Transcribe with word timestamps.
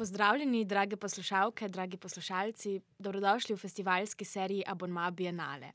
Pozdravljeni, 0.00 0.64
drage 0.64 0.96
poslušalke, 0.96 1.68
dragi 1.68 1.96
poslušalci, 1.96 2.80
dobrodošli 2.98 3.54
v 3.54 3.58
festivalski 3.58 4.24
seriji 4.24 4.62
Abonma 4.66 5.10
Bienale. 5.10 5.72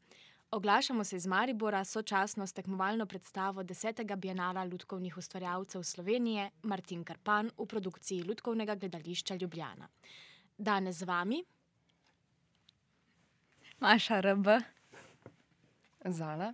Oglašamo 0.52 1.04
se 1.04 1.16
iz 1.16 1.28
Maribora 1.28 1.84
sočasno 1.86 2.48
s 2.48 2.54
tekmovalno 2.54 3.06
predstavo 3.06 3.64
10. 3.64 4.16
Bienala 4.16 4.64
lutkovnih 4.64 5.18
ustvarjalcev 5.18 5.84
Slovenije 5.84 6.50
Martin 6.64 7.04
Krpan 7.04 7.52
v 7.58 7.66
produkciji 7.66 8.24
Lutkovnega 8.24 8.76
gledališča 8.76 9.36
Ljubljana. 9.36 9.88
Danes 10.58 10.96
z 10.96 11.04
vami 11.04 11.44
Maša 13.80 14.22
RB, 14.22 14.48
Zala. 16.06 16.54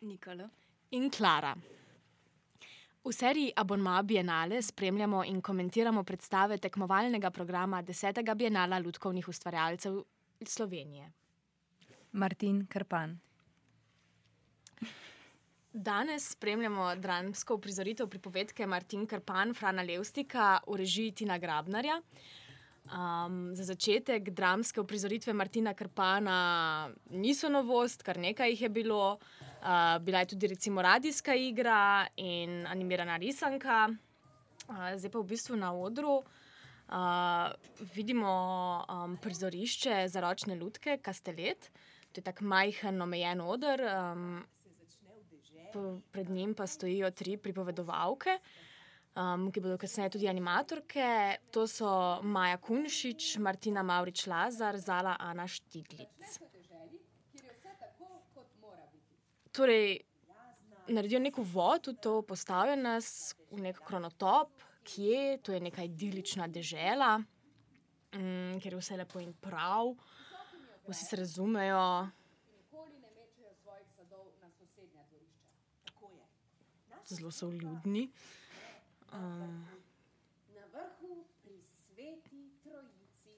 Nikola. 0.00 0.48
in 0.90 1.10
Klara. 1.10 1.54
V 3.00 3.12
seriji 3.12 3.52
Abonma 3.56 4.02
Bienale 4.02 4.62
spremljamo 4.62 5.22
in 5.24 5.40
komentiramo 5.40 6.02
predstave 6.04 6.58
tekmovalnega 6.58 7.30
programa 7.30 7.82
10. 7.82 8.34
Bienala 8.36 8.78
lutkovnih 8.78 9.28
ustvarjalcev 9.28 10.02
Slovenije. 10.46 11.12
Martin 12.12 12.66
Krpan. 12.66 13.18
Danes 15.72 16.28
spremljamo 16.32 16.94
dramsko 16.96 17.54
uprizoritev 17.54 18.08
pripovedke 18.08 18.66
Martin 18.66 19.06
Krpan, 19.06 19.54
Frana 19.54 19.82
Levstika 19.82 20.58
v 20.66 20.76
režiji 20.76 21.12
Tina 21.12 21.38
Grabnarja. 21.38 22.02
Um, 22.84 23.56
za 23.56 23.64
začetek 23.64 24.28
dramske 24.30 24.80
uprizoritve 24.80 25.32
Martina 25.32 25.72
Krpana 25.74 26.90
niso 27.10 27.48
novost, 27.48 28.02
kar 28.02 28.18
nekaj 28.18 28.50
jih 28.50 28.62
je 28.62 28.68
bilo. 28.68 29.14
Uh, 29.14 29.39
bila 30.00 30.18
je 30.18 30.26
tudi 30.26 30.46
recimo 30.46 30.82
radijska 30.82 31.34
igra 31.34 32.06
in 32.16 32.66
animirana 32.66 33.16
risanka. 33.16 33.88
Uh, 34.68 34.94
zdaj 34.96 35.10
pa 35.10 35.18
v 35.18 35.26
bistvu 35.26 35.56
na 35.58 35.72
odru 35.74 36.20
uh, 36.22 37.50
vidimo 37.94 38.32
um, 38.86 39.16
prizorišče 39.16 40.08
za 40.08 40.20
ročne 40.20 40.54
lutke, 40.54 40.98
Kastelet. 41.02 41.70
To 42.12 42.20
je 42.20 42.24
tako 42.24 42.44
majhen, 42.44 43.02
omejen 43.02 43.40
odr. 43.40 43.82
Um, 43.82 44.42
pred 46.12 46.30
njim 46.30 46.54
pa 46.54 46.66
stojijo 46.66 47.10
tri 47.10 47.36
pripovedovalke, 47.36 48.38
um, 49.14 49.50
ki 49.52 49.60
bodo 49.60 49.78
kasneje 49.78 50.10
tudi 50.16 50.28
animatorke. 50.28 51.36
To 51.50 51.66
so 51.66 52.22
Maja 52.22 52.58
Kunšič, 52.58 53.36
Martina 53.38 53.82
Maurič 53.82 54.26
Lazar, 54.26 54.78
Zala 54.78 55.16
Ana 55.18 55.46
Štiglic. 55.46 56.49
Torej, 59.52 60.00
naredijo 60.88 61.20
neko 61.20 61.42
vod 61.42 61.86
v 61.86 61.94
to, 62.02 62.22
postavijo 62.22 62.76
nas 62.76 63.34
v 63.50 63.60
nek 63.60 63.80
kronotop, 63.86 64.50
to 65.42 65.52
je 65.52 65.60
neka 65.60 65.82
idilična 65.82 66.46
dežela, 66.46 67.18
mm, 68.14 68.60
kjer 68.60 68.72
je 68.72 68.78
vse 68.78 68.96
lepo 68.96 69.20
in 69.20 69.32
prav, 69.32 69.94
vsi 70.88 71.04
se 71.04 71.16
razumejo. 71.16 72.08
Zelo 77.10 77.30
so 77.30 77.46
vljudni. 77.46 78.10
Um, 79.12 79.66
Na 80.54 80.66
vrhu 80.72 81.24
pri 81.42 81.62
sveti 81.62 82.50
trojici. 82.62 83.30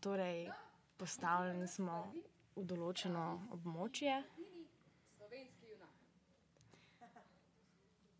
torej, 0.00 0.50
postavljeni 0.96 1.68
smo 1.68 2.12
v 2.56 2.64
določeno 2.64 3.48
območje. 3.50 4.22
Slovenski 5.16 5.66
junak. 5.66 5.88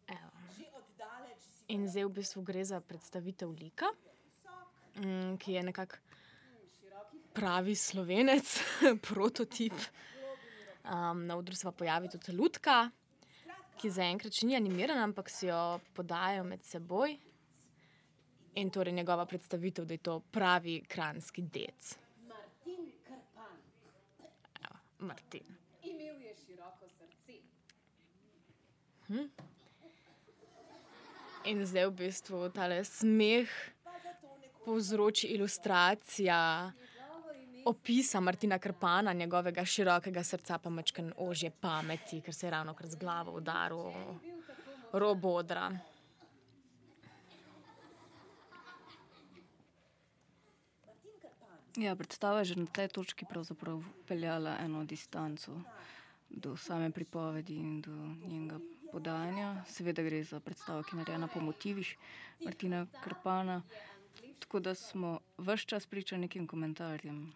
Evo. 0.08 0.30
Že 0.56 0.64
oddaleč 0.72 0.88
si 0.88 0.91
In 1.72 1.86
zdaj 1.88 2.04
v 2.04 2.12
bistvu 2.18 2.42
gre 2.44 2.64
za 2.64 2.80
predstavitev 2.80 3.50
lika, 3.56 3.88
mm, 5.00 5.36
ki 5.40 5.52
je 5.52 5.62
nekako 5.62 5.96
pravi 7.32 7.74
slovenec, 7.74 8.60
prototip. 9.08 9.72
Um, 10.84 11.26
na 11.26 11.36
odru 11.36 11.54
se 11.54 11.64
pa 11.64 11.72
pojavi 11.72 12.08
tudi 12.10 12.34
lutka, 12.36 12.90
ki 13.78 13.90
zaenkrat 13.90 14.34
še 14.34 14.46
ni 14.46 14.56
animirana, 14.58 15.04
ampak 15.06 15.30
si 15.30 15.46
jo 15.46 15.80
podajo 15.94 16.44
med 16.44 16.64
seboj. 16.66 17.14
In 18.60 18.70
torej 18.70 18.92
njegova 18.92 19.24
predstavitev, 19.26 19.86
da 19.88 19.94
je 19.94 20.02
to 20.04 20.18
pravi 20.20 20.82
kranski 20.84 21.42
dec, 21.42 21.94
Martin 22.28 22.90
Krpan. 23.06 23.56
Martin. 24.98 25.56
Imel 25.88 26.20
je 26.20 26.34
široko 26.44 26.90
srce. 26.98 27.40
In 31.44 31.66
zdaj 31.66 31.90
v 31.90 31.94
bistvu 32.06 32.48
tale 32.54 32.84
smeh 32.86 33.50
povzroči 34.64 35.26
ilustracija 35.34 36.70
opisa 37.64 38.20
Martina 38.20 38.58
Krpana, 38.58 39.12
njegovega 39.12 39.64
širokega 39.64 40.22
srca, 40.22 40.58
pa 40.58 40.70
mečken 40.70 41.12
ožje 41.16 41.50
pameti, 41.50 42.20
ker 42.20 42.34
se 42.34 42.46
je 42.46 42.50
ravno 42.50 42.74
kar 42.74 42.86
z 42.86 42.94
glavo 42.94 43.34
udaril 43.34 43.90
v 44.92 44.98
rob 45.02 45.24
odra. 45.24 45.70
Ja, 51.76 51.96
predstava 51.96 52.38
je 52.38 52.52
že 52.52 52.60
na 52.60 52.66
tej 52.66 52.88
točki 52.88 53.26
peljala 54.06 54.58
eno 54.60 54.84
distanco 54.84 55.58
do 56.30 56.56
same 56.56 56.90
pripovedi 56.90 57.56
in 57.56 57.80
do 57.80 57.90
njenega 58.28 58.60
podajanja. 58.92 59.64
Seveda 59.66 60.02
gre 60.02 60.22
za 60.24 60.40
predstavo, 60.40 60.82
ki 60.82 60.96
je 60.96 60.98
narejena 60.98 61.28
po 61.28 61.40
motivih 61.40 61.96
Martina 62.44 62.86
Krpana. 63.04 63.62
Tako 64.38 64.60
da 64.60 64.74
smo 64.74 65.18
vse 65.38 65.66
čas 65.66 65.86
priča 65.86 66.16
nekim 66.16 66.46
komentarjem. 66.46 67.32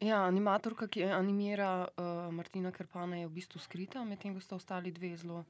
Ja, 0.00 0.22
animatorka, 0.24 0.88
ki 0.88 1.04
animira 1.04 1.86
uh, 1.88 2.34
Martina 2.34 2.72
Krpana, 2.72 3.16
je 3.16 3.28
v 3.28 3.36
bistvu 3.36 3.60
skrita, 3.60 4.04
medtem 4.04 4.34
ko 4.34 4.40
sta 4.40 4.56
ostali 4.56 4.92
dve 4.92 5.16
zelo 5.16 5.44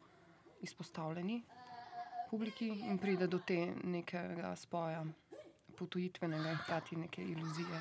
izpostavljeni 0.61 1.43
publiki 2.31 2.69
in 2.69 2.99
pride 2.99 3.27
do 3.27 3.39
te 3.47 3.73
nekega 3.85 4.55
spoja, 4.57 5.03
potujitvenega 5.79 6.55
hkrati 6.63 6.97
neke 6.97 7.25
iluzije. 7.25 7.81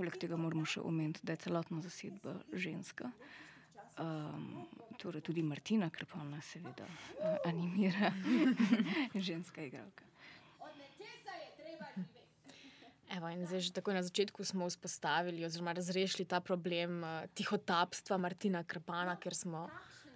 Poleg 0.00 0.14
tega 0.16 0.36
moramo 0.40 0.64
še 0.64 0.80
omeniti, 0.80 1.20
da 1.28 1.34
je 1.34 1.42
celotna 1.42 1.82
zasedba 1.84 2.38
ženska. 2.56 3.10
Um, 4.00 4.62
torej 4.96 5.20
tudi 5.26 5.42
Martina 5.44 5.90
Krpana, 5.92 6.38
seveda, 6.40 6.86
eh, 7.18 7.34
animira 7.50 8.08
ženska 9.28 9.60
igralka. 9.60 10.08
Evo, 13.10 13.28
zdaj 13.44 13.60
že 13.60 13.76
takoj 13.76 13.98
na 13.98 14.00
začetku 14.06 14.40
smo 14.40 14.70
vzpostavili 14.72 15.44
oziroma 15.44 15.76
razrešili 15.76 16.24
ta 16.24 16.40
problem 16.40 17.04
uh, 17.04 17.28
tihotapstva 17.36 18.16
Martina 18.16 18.64
Krpana, 18.64 19.18
ker 19.20 19.36
smo 19.36 19.66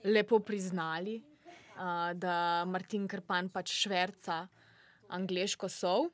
lepo 0.00 0.40
priznali, 0.40 1.18
uh, 1.20 2.16
da 2.16 2.64
Martin 2.64 3.04
Krpan 3.04 3.52
pač 3.52 3.76
šverca 3.84 4.46
angliško 5.12 5.68
sol. 5.68 6.08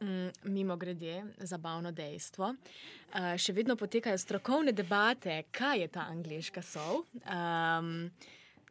Mm, 0.00 0.28
mimo 0.44 0.76
grede, 0.76 1.24
zabavno 1.38 1.90
dejstvo. 1.92 2.54
Uh, 2.54 3.34
še 3.36 3.52
vedno 3.52 3.76
potekajo 3.76 4.16
strokovne 4.18 4.72
debate, 4.72 5.42
kaj 5.52 5.82
je 5.82 5.88
ta 5.92 6.06
angliška 6.08 6.62
sol. 6.64 7.02
Um, 7.28 8.08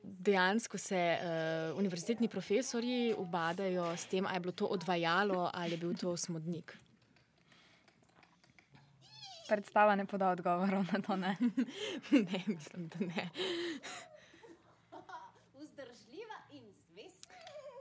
dejansko 0.01 0.77
se 0.81 0.97
uh, 0.97 1.77
univerzitetni 1.77 2.31
profesori 2.33 3.13
ubadajo 3.13 3.91
s 3.93 4.09
tem, 4.09 4.25
ali 4.25 4.41
je 4.41 4.45
bilo 4.47 4.57
to 4.57 4.65
odvajalo 4.73 5.51
ali 5.53 5.77
je 5.77 5.77
bil 5.77 5.93
to 5.93 6.17
smodnik. 6.17 6.73
Predstava 9.49 9.95
ne 9.95 10.05
poda 10.05 10.33
odgovorov 10.33 10.85
na 10.93 11.01
to. 11.01 11.15
Ne? 11.15 11.37
ne, 12.25 12.43
mislim, 12.47 12.89
da 12.89 13.05
ne. 13.05 13.29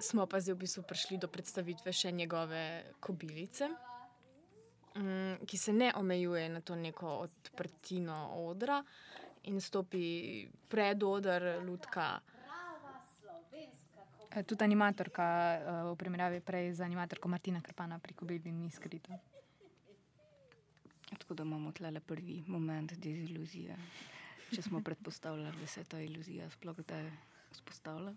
Smo 0.01 0.27
pa 0.27 0.41
zdaj 0.41 0.55
v 0.55 0.59
bistvu 0.63 0.83
prišli 0.87 1.19
do 1.19 1.29
predstavitve 1.29 1.93
še 1.93 2.13
njegove 2.15 2.95
kobilice, 3.03 3.67
mm, 4.95 5.47
ki 5.47 5.59
se 5.59 5.73
ne 5.73 5.91
omejuje 5.95 6.49
na 6.49 6.61
to 6.61 6.77
neko 6.79 7.27
odprtino 7.27 8.19
odra 8.47 8.79
in 9.51 9.61
stopi 9.61 10.47
pred 10.69 11.03
odr 11.03 11.59
lutka. 11.67 12.21
Prava 12.45 12.95
slovenska 13.19 14.07
kobieta. 14.07 14.39
E, 14.39 14.45
Tudi 14.45 14.65
animatorka 14.65 15.25
eh, 15.25 15.83
v 15.91 15.97
primerjavi 15.97 16.41
prej 16.41 16.73
z 16.79 16.87
animatorko 16.87 17.29
Martina 17.29 17.61
Krpana 17.61 17.99
pri 17.99 18.15
Kobili 18.15 18.53
ni 18.53 18.71
skrita. 18.71 19.19
Tako 21.09 21.35
da 21.35 21.43
imamo 21.43 21.73
tle 21.73 22.01
prvi 22.01 22.45
moment 22.47 22.93
deziluzije. 22.93 23.77
Če 24.55 24.63
smo 24.63 24.81
predpostavljali, 24.81 25.57
da 25.61 25.67
se 25.67 25.81
je 25.81 25.85
ta 25.85 26.01
iluzija 26.01 26.51
sploh 26.51 26.77
kdaj 26.77 27.11
vzpostavila. 27.53 28.15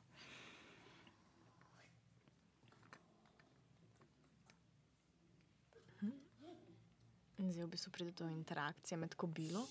In 7.42 7.50
zdaj 7.50 7.66
v 7.66 7.74
bistvu 7.74 7.92
pride 7.92 8.12
do 8.22 8.30
interakcije 8.30 8.98
med 9.02 9.16
kobilo 9.18 9.66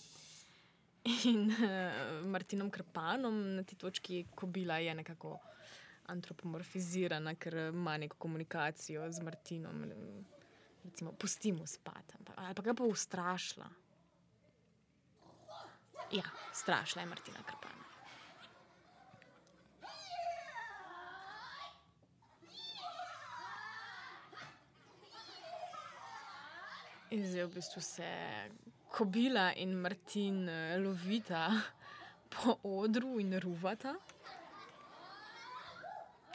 in 1.04 1.46
uh, 1.50 2.26
Martinom 2.34 2.70
Krpanom. 2.70 3.36
Na 3.54 3.62
tej 3.62 3.78
točki 3.78 4.24
kobila 4.34 4.80
je 4.82 4.94
nekako 4.94 5.38
antropomorfizirana, 6.10 7.36
ker 7.38 7.54
ima 7.70 7.96
neko 7.96 8.16
komunikacijo 8.18 9.06
z 9.12 9.22
Martinom. 9.22 9.84
Recimo, 10.84 11.12
pustimo 11.12 11.66
spati. 11.66 12.18
Ali 12.36 12.54
pa 12.54 12.62
ga 12.62 12.72
bo 12.72 12.90
ustrašila. 12.90 13.68
Ja, 16.10 16.26
strašila 16.52 17.02
je 17.02 17.06
Martina 17.06 17.42
Krpana. 17.46 17.69
In 27.10 27.26
zdaj 27.26 27.44
v 27.44 27.54
bistvu 27.54 27.80
se 27.82 28.08
kobila 28.88 29.52
in 29.52 29.74
Martin 29.74 30.48
eh, 30.48 30.78
lovita 30.78 31.50
po 32.34 32.58
odru 32.62 33.18
in 33.20 33.34
ruvata. 33.40 33.94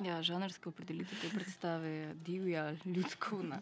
Ja, 0.04 0.20
žanrska 0.24 0.70
opredelitev 0.70 1.22
te 1.22 1.30
predstave 1.32 1.90
je 1.90 2.14
divja, 2.14 2.76
ljudska 2.86 3.36
uh, 3.36 3.56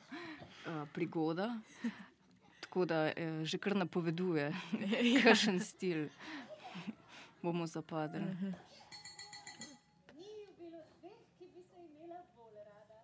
prigoda. 0.94 1.60
Tako 2.60 2.86
da 2.86 3.12
eh, 3.14 3.46
že 3.46 3.58
kar 3.58 3.76
napoveduje, 3.76 4.50
kakšen 5.24 5.60
stil 5.60 6.10
bomo 7.44 7.68
zapadli. 7.68 8.26
Ni 10.18 10.30
ju 10.42 10.50
bilo 10.58 10.82
dveh, 10.98 11.22
ki 11.38 11.46
bi 11.46 11.62
se 11.62 11.78
imela 11.86 12.26
bolj 12.36 12.58
rada. 12.66 12.98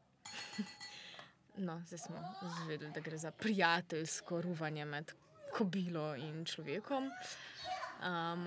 No, 1.62 1.82
zdaj 1.86 2.00
smo 2.00 2.16
izvedeli, 2.48 2.92
da 2.92 3.00
gre 3.00 3.18
za 3.18 3.32
prijateljsko 3.32 4.42
ruvanje 4.42 4.86
med 4.86 5.12
kobilo 5.58 6.16
in 6.16 6.46
človekom. 6.46 7.04
Um, 7.04 8.46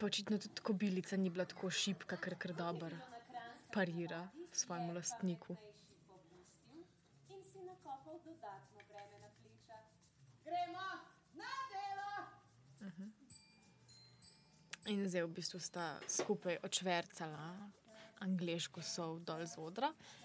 pa 0.00 0.06
očitno 0.06 0.38
tudi 0.38 0.62
kobilica 0.62 1.16
ni 1.16 1.30
bila 1.30 1.44
tako 1.44 1.70
šipka, 1.70 2.16
ker 2.16 2.38
kar 2.38 2.54
dobro 2.54 2.96
parira 3.74 4.28
svojemu 4.52 4.94
lastniku. 4.94 5.56
Gremo 10.44 10.88
na 11.34 11.52
delo! 11.72 12.14
In 14.86 15.08
zdaj 15.08 15.22
v 15.22 15.28
bistvu 15.28 15.60
sta 15.60 16.00
skupaj 16.08 16.56
očvercala 16.62 17.70
angliško 18.20 18.82
sov 18.82 19.20
dol 19.20 19.46
z 19.46 19.58
odra. 19.58 19.92
No, 19.92 20.21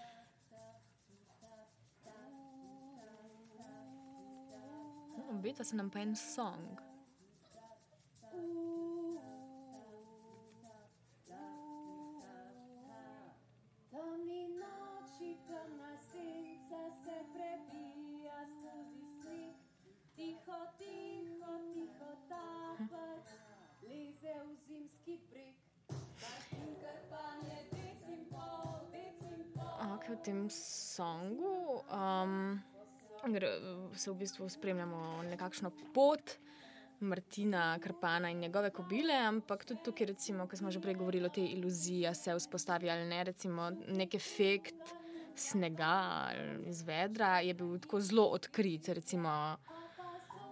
Obeta 5.28 5.64
se 5.64 5.76
nam 5.76 5.90
pa 5.90 6.00
en 6.00 6.16
song. 6.16 6.80
Temni 13.90 14.42
noči, 14.60 15.36
temna 15.46 15.92
senca 16.10 16.82
se 17.02 17.16
prebija 17.34 18.38
skozi 18.54 19.04
sneg. 19.20 19.54
Tiho, 20.16 20.60
tiho, 20.78 21.52
tiho 21.74 22.10
tapac 22.28 23.26
leze 23.82 24.34
v 24.44 24.56
zimski 24.66 25.20
breg. 25.30 25.54
Okay, 29.94 30.14
v 30.14 30.16
tem 30.24 30.48
songu 30.50 31.84
um, 31.92 32.58
se 33.94 34.10
v 34.10 34.14
bistvu 34.14 34.48
spremljamo 34.48 35.22
nekakšno 35.22 35.70
pot 35.94 36.38
Martina 37.00 37.78
Krpana 37.78 38.30
in 38.30 38.38
njegove 38.38 38.70
kobile, 38.70 39.14
ampak 39.14 39.64
tudi 39.64 39.82
tukaj, 39.84 40.06
recimo, 40.06 40.46
ko 40.48 40.56
smo 40.56 40.70
že 40.70 40.80
prej 40.80 40.94
govorili 40.94 41.26
o 41.26 41.30
tej 41.30 41.52
iluziji, 41.54 42.06
a 42.06 42.14
se 42.14 42.34
vzpostavi 42.34 42.90
ali 42.90 43.06
ne, 43.06 43.24
recimo 43.24 43.70
nek 43.88 44.14
efekt 44.14 44.94
snega 45.38 46.30
iz 46.66 46.82
vedra 46.82 47.38
je 47.40 47.54
bil 47.54 47.78
tako 47.78 48.00
zelo 48.00 48.24
odkrit. 48.34 48.88
Recimo, 48.88 49.56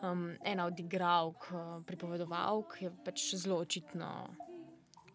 um, 0.03 0.37
ena 0.45 0.67
od 0.67 0.79
igralk, 0.79 1.49
uh, 1.51 1.83
pripovedovalk, 1.87 2.77
je 2.81 2.93
pač 3.05 3.35
zelo 3.35 3.57
očitno 3.57 4.29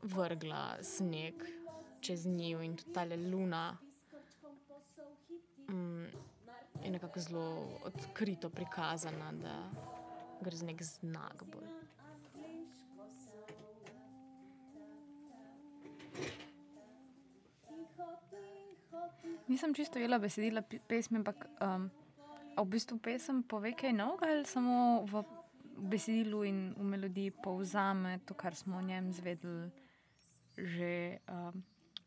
vrgla 0.02 0.84
sneg 0.84 1.46
čez 2.02 2.26
njiju 2.26 2.62
in 2.62 2.76
tudi 2.76 2.94
ta 2.94 3.06
luna 3.06 3.78
mm, 5.70 6.31
je 6.84 6.92
nekako 6.92 7.20
zelo 7.20 7.46
odkrito 7.86 8.50
prikazana, 8.50 9.32
da 9.32 9.56
gre 10.42 10.56
za 10.56 10.66
nek 10.66 10.84
znak. 10.84 11.44
Bolj. 11.44 11.68
Nisem 19.48 19.74
čisto 19.74 20.00
jela 20.00 20.20
besedila 20.20 20.62
pesmi, 20.88 21.18
ampak 21.18 21.46
um, 21.60 21.90
v 22.58 22.66
bistvu 22.66 22.98
pesem 23.04 23.44
pove 23.44 23.74
kaj 23.76 23.94
novega 23.94 24.44
samo 24.48 25.04
v 25.06 25.24
besedilu 25.92 26.44
in 26.44 26.74
v 26.78 26.84
melodiji 26.84 27.32
povzame 27.32 28.20
to, 28.26 28.34
kar 28.34 28.56
smo 28.56 28.78
o 28.78 28.82
njem 28.82 29.12
zvedeli 29.14 29.72
že 30.58 31.18
um, 31.32 31.64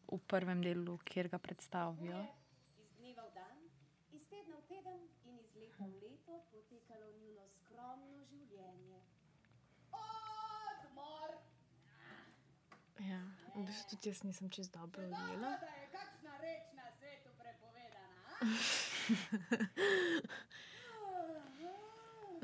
v 0.09 0.21
prvem 0.27 0.61
delu, 0.63 0.99
kjer 1.05 1.29
ga 1.29 1.39
predstavijo. 1.39 2.21
Iz 2.79 2.91
dneva 3.01 3.25
v 3.25 3.33
dan, 3.35 3.57
iz 4.13 4.27
tedna 4.29 4.61
v 4.61 4.65
teden 4.69 5.01
in 5.25 5.41
iz 5.41 5.51
leta 5.57 5.89
v 5.89 5.97
leto 6.05 6.39
potekalo 6.53 7.09
njuno 7.19 7.49
skromno 7.49 8.21
življenje. 8.29 9.01
Odmor! 9.91 11.41
Ja, 13.01 13.23
v 13.55 13.65
bistvu 13.67 13.97
tudi 13.97 14.09
jaz 14.09 14.23
nisem 14.23 14.51
čez 14.51 14.71
dobro 14.71 15.03
ujela. 15.03 15.59
Kakšna 15.93 16.35
reč 16.43 16.67
na 16.75 16.87
svetu 16.99 17.31
prepovedana. 17.39 18.15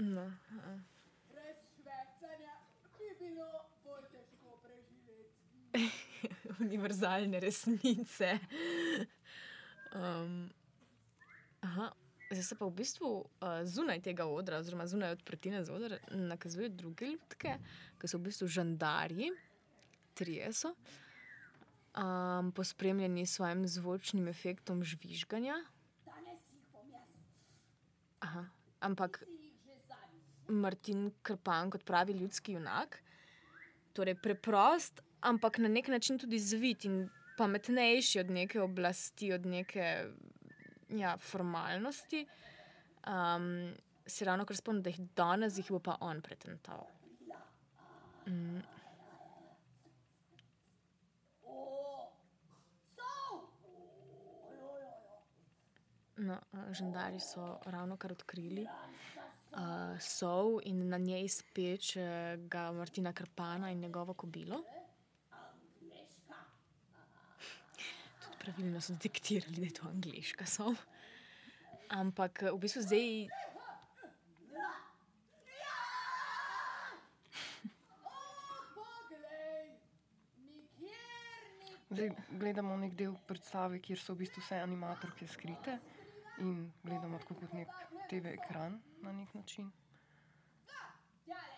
No, 0.00 0.22
a. 0.64 0.78
Brez 1.28 1.58
švercanja 1.76 2.54
bi 2.98 3.08
bilo 3.18 3.48
bolj 3.84 4.06
težko 4.14 4.56
preživeti. 4.62 5.90
univerzalne 6.64 7.40
resnice. 7.40 8.38
Um, 9.94 10.50
aha, 11.60 11.90
zdaj 12.30 12.42
se 12.42 12.56
pa 12.56 12.64
v 12.64 12.74
bistvu 12.80 13.10
uh, 13.18 13.60
zunaj 13.64 14.00
tega 14.06 14.24
odra, 14.24 14.62
oziroma 14.62 14.86
zunaj 14.86 15.18
odprtine 15.18 15.64
za 15.64 15.74
odr, 15.74 15.98
nakazujejo 16.10 16.72
druge 16.72 17.12
ljudke, 17.12 17.58
ki 17.98 18.08
so 18.08 18.18
v 18.18 18.30
bistvu 18.30 18.48
žandarji, 18.48 19.32
trije 20.20 20.52
so, 20.52 20.75
um, 21.96 22.52
pospremljeni 22.52 23.26
s 23.26 23.38
svojim 23.38 23.67
zvočnim 23.69 24.28
efektom 24.28 24.84
žvižganja. 24.84 25.56
Aha, 28.20 28.44
ampak. 28.81 29.22
Martin 30.50 31.12
Krpan, 31.22 31.70
kot 31.70 31.84
pravi 31.86 32.12
ljudski 32.12 32.56
junak, 32.56 32.96
torej 33.94 34.17
preprost, 34.19 35.00
ampak 35.20 35.58
na 35.58 35.69
nek 35.69 35.89
način 35.89 36.19
tudi 36.19 36.39
zvit 36.39 36.84
in 36.84 37.05
pametnejši 37.39 38.20
od 38.20 38.31
neke 38.31 38.60
oblasti, 38.60 39.32
od 39.32 39.46
neke 39.46 39.84
ja, 40.89 41.17
formalnosti. 41.19 42.27
Um, 43.06 43.72
se 44.06 44.24
ravno 44.24 44.44
kar 44.44 44.56
spomnim, 44.56 44.82
da 44.82 44.91
jih 44.91 45.00
danes 45.17 45.58
jih 45.58 45.70
bo 45.70 45.79
pa 45.79 45.96
on 46.00 46.20
pretental. 46.22 46.86
Mm. 48.27 48.58
No, 56.20 56.36
uh, 56.53 56.72
žandari 56.72 57.20
so 57.20 57.58
ravno 57.65 57.96
kar 57.96 58.12
odkrili 58.12 58.67
uh, 58.67 60.00
sov 60.00 60.58
in 60.69 60.89
na 60.89 60.98
njej 60.98 61.29
speč 61.29 61.94
uh, 61.96 62.03
ga 62.36 62.72
Martina 62.72 63.12
Krpana 63.12 63.70
in 63.70 63.81
njegovo 63.81 64.15
kobilo. 64.15 64.60
Tudi 68.20 68.36
pravilno 68.39 68.81
so 68.81 68.93
detektirali, 68.93 69.55
da 69.56 69.65
je 69.65 69.72
to 69.72 69.89
angliška 69.89 70.46
sov. 70.46 70.74
Ampak 71.89 72.43
uh, 72.43 72.53
v 72.53 72.58
bistvu 72.58 72.82
zdaj. 72.82 73.29
Zdaj 81.91 82.12
gledamo 82.31 82.77
nek 82.77 82.93
del 82.94 83.17
predstave, 83.27 83.81
kjer 83.81 83.98
so 83.98 84.12
v 84.15 84.27
bistvu 84.27 84.44
vse 84.44 84.60
animatorke 84.60 85.27
skrite 85.27 85.79
in 86.41 86.73
gledamo 86.82 87.19
tako 87.19 87.35
kot 87.35 87.53
nek 87.53 87.69
TV 88.11 88.37
ekran 88.37 88.81
na 89.03 89.13
nek 89.13 89.35
način. 89.35 89.70
tjale. 91.31 91.56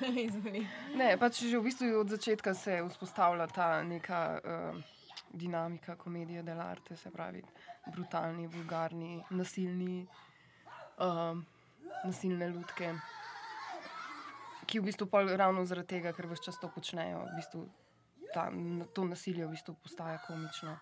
Ja, 0.00 0.08
Izvoli. 0.26 0.66
Ne, 0.96 1.16
pač 1.18 1.42
že 1.46 1.58
v 1.58 1.66
bistvu 1.66 1.86
od 2.00 2.10
začetka 2.10 2.54
se 2.54 2.82
vzpostavlja 2.88 3.46
ta 3.46 3.82
neka 3.82 4.38
uh, 4.38 4.76
dinamika 5.32 5.96
komedije 5.96 6.42
dell'arte, 6.42 6.96
se 6.96 7.10
pravi 7.10 7.42
brutalni, 7.86 8.46
vulgarni, 8.46 9.22
nasilni, 9.30 10.06
um, 11.00 11.46
nasilne 12.04 12.48
ljudke, 12.48 12.94
ki 14.72 14.80
v 14.80 14.88
bistvu 14.88 15.04
pol 15.06 15.28
ravno 15.36 15.66
zaradi 15.68 15.98
tega, 15.98 16.14
ker 16.16 16.24
vse 16.30 16.46
čas 16.46 16.56
to 16.56 16.70
počnejo, 16.72 17.26
v 17.28 17.36
bistvu 17.36 17.60
ta, 18.32 18.46
to 18.96 19.04
nasilje 19.04 19.44
v 19.44 19.52
bistvu 19.52 19.74
postaja 19.84 20.16
komično. 20.24 20.78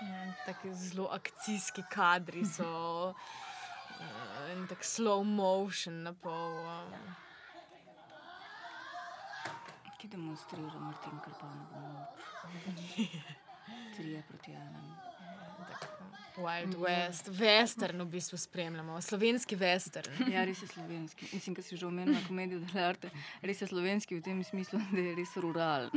Ja, 0.00 0.32
Taki 0.46 0.72
zelo 0.74 1.08
akcijski 1.12 1.82
kadri 1.92 2.46
so, 2.46 3.12
eh, 4.00 4.52
in 4.56 4.66
tako 4.70 4.82
slow 4.82 5.24
motion 5.24 6.02
na 6.02 6.12
pol. 6.14 6.64
eh. 6.64 7.26
Ki 9.98 10.08
demonstrira 10.08 10.78
Martin 10.78 11.18
Karpan. 11.18 11.58
Trije 13.96 14.22
proti 14.28 14.52
enemu. 14.52 15.07
Wild 16.38 16.76
West, 16.78 17.28
western 17.28 18.02
v 18.02 18.06
bistvu 18.06 18.38
spremljamo, 18.38 19.00
slovenski 19.00 19.56
western. 19.56 20.10
Ja, 20.32 20.44
res 20.44 20.62
je 20.62 20.68
slovenski. 20.68 21.26
Mislim, 21.32 21.54
da 21.54 21.62
si 21.62 21.76
že 21.76 21.86
omenila 21.86 22.18
komedijo 22.26 22.60
dell'arte. 22.60 23.10
Res 23.42 23.62
je 23.62 23.66
slovenski 23.66 24.14
v 24.14 24.22
tem 24.22 24.44
smislu, 24.44 24.78
da 24.92 25.00
je 25.00 25.14
res 25.14 25.36
rural. 25.36 25.90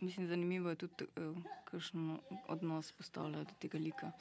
Mislim, 0.00 0.28
zanimivo 0.28 0.70
je 0.70 0.76
tudi, 0.76 1.06
uh, 1.16 1.36
kakšen 1.64 2.18
odnos 2.48 2.92
postavljajo 2.92 3.44
do 3.44 3.54
tega 3.58 3.78
lika. 3.78 4.12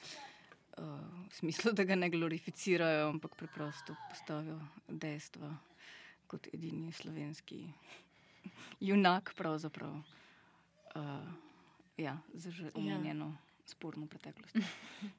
Uh, 0.78 0.84
v 1.30 1.36
smislu, 1.36 1.72
da 1.78 1.84
ga 1.84 1.96
ne 1.96 2.10
glorificirajo, 2.10 3.10
ampak 3.10 3.36
preprosto 3.36 3.96
postavijo 4.10 4.60
dejstva 4.88 5.73
kot 6.34 6.50
edini 6.54 6.92
slovenski 6.92 7.68
junak, 8.82 9.34
pravzaprav. 9.38 10.02
Uh, 10.94 11.04
ja, 11.98 12.18
za 12.34 12.52
že 12.52 12.72
omenjeno 12.74 13.26
ja. 13.26 13.66
sporno 13.66 14.08
preteklost. 14.10 14.58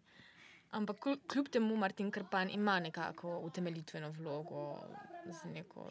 Ampak 0.78 0.99
kl- 0.99 1.21
kljub 1.30 1.49
temu 1.49 1.76
Martin 1.76 2.11
Krpan 2.11 2.50
ima 2.50 2.80
nekako 2.80 3.38
utemeljitveno 3.47 4.11
vlogo 4.11 4.80
za, 5.26 5.49
neko, 5.50 5.87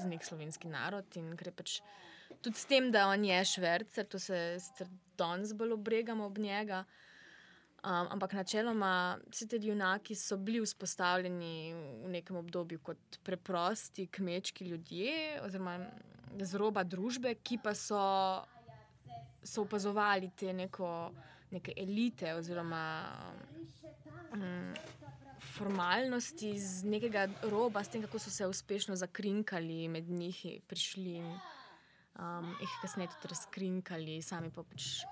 za 0.00 0.08
nek 0.08 0.24
slovenski 0.24 0.68
narod 0.68 1.16
in 1.16 1.36
gre 1.38 1.54
pač 1.54 1.78
tudi 2.42 2.58
s 2.58 2.66
tem, 2.66 2.90
da 2.90 3.06
on 3.08 3.24
je 3.24 3.44
švercer, 3.44 4.06
to 4.10 4.18
se 4.18 4.56
sicer 4.58 4.90
danes 5.18 5.54
bolj 5.54 5.76
obregamo 5.78 6.26
ob 6.26 6.38
njega. 6.38 6.84
Um, 7.82 8.06
ampak 8.14 8.32
načeloma 8.32 9.18
vsi 9.26 9.48
ti 9.48 9.58
junaki 9.58 10.14
so 10.14 10.36
bili 10.36 10.60
vzpostavljeni 10.62 11.74
v 12.04 12.10
nekem 12.14 12.36
obdobju 12.36 12.78
kot 12.78 13.18
preprosti 13.26 14.06
kmečki 14.06 14.64
ljudje, 14.64 15.40
oziroma 15.42 15.80
z 16.38 16.54
roba 16.54 16.84
družbe, 16.84 17.34
ki 17.42 17.58
pa 17.58 17.74
so, 17.74 17.98
so 19.42 19.64
opazovali 19.66 20.30
te 20.30 20.52
neko, 20.52 21.10
neke 21.50 21.74
elite 21.76 22.34
oziroma 22.34 22.84
um, 24.30 24.70
formalnosti 25.56 26.52
z 26.58 26.86
nekega 26.86 27.26
roba, 27.50 27.82
s 27.82 27.90
tem, 27.90 28.04
kako 28.06 28.18
so 28.22 28.30
se 28.30 28.46
uspešno 28.46 28.96
zakrinkali 28.96 29.88
med 29.88 30.06
njih, 30.10 30.38
prišli 30.70 31.16
in 31.18 31.26
um, 31.26 32.54
jih 32.60 32.78
kasneje 32.82 33.10
tudi 33.16 33.34
razkrinkali, 33.34 34.20
sami 34.22 34.54
pa 34.54 34.62
pač 34.62 35.02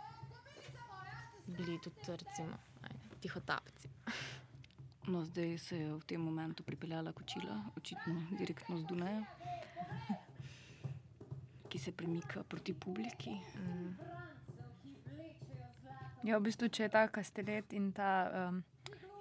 bili 1.56 1.78
tudi, 1.82 2.00
recimo, 2.06 2.58
tihotapci. 3.20 3.88
No, 5.06 5.24
zdaj 5.24 5.58
se 5.58 5.76
je 5.76 5.92
v 5.94 6.04
tem 6.04 6.20
momentu 6.20 6.62
pripeljala 6.62 7.12
kočila, 7.12 7.64
očitno 7.76 8.14
direktno 8.38 8.78
z 8.78 8.84
Dunaja, 8.84 9.24
ki 11.68 11.78
se 11.78 11.92
premika 11.92 12.42
proti 12.42 12.74
publiki. 12.74 13.30
Mm. 13.56 13.94
Ja, 16.22 16.36
v 16.36 16.44
bistvu, 16.50 16.68
če 16.68 16.84
je 16.84 16.92
ta 16.92 17.06
kastelet 17.08 17.72
in 17.72 17.92
ta 17.96 18.28
um, 18.28 18.60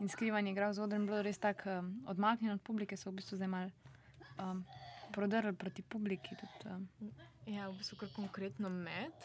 in 0.04 0.12
skrivanje 0.12 0.52
igra 0.52 0.74
z 0.74 0.84
odrem 0.84 1.06
bilo 1.08 1.22
res 1.24 1.40
tako 1.40 1.80
um, 1.80 1.94
odmaknjeno 2.12 2.60
od 2.60 2.62
publike, 2.62 2.98
so 2.98 3.10
v 3.10 3.22
bistvu 3.22 3.40
zdaj 3.40 3.48
mal 3.48 3.72
um, 4.36 4.66
prodrli 5.16 5.56
proti 5.56 5.82
publiki. 5.82 6.36
Tudi, 6.36 6.76
um, 6.76 7.14
Ja, 7.48 7.70
v 7.72 7.80
bistvu 7.80 8.04
kar 8.04 8.12
konkretno 8.14 8.70
med. 8.70 9.16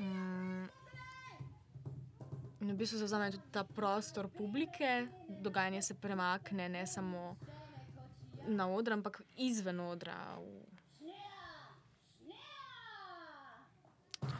Mm. 0.00 0.83
In 2.64 2.72
v 2.72 2.78
bistvu 2.80 2.98
zauzame 2.98 3.28
tudi 3.28 3.50
ta 3.52 3.60
prostor 3.68 4.30
publike, 4.32 5.04
dogajanje 5.28 5.82
se 5.82 5.94
premakne 6.00 6.68
ne 6.68 6.86
samo 6.86 7.36
na 8.48 8.68
odra, 8.72 8.96
ampak 8.96 9.20
izven 9.36 9.80
odra. 9.80 10.16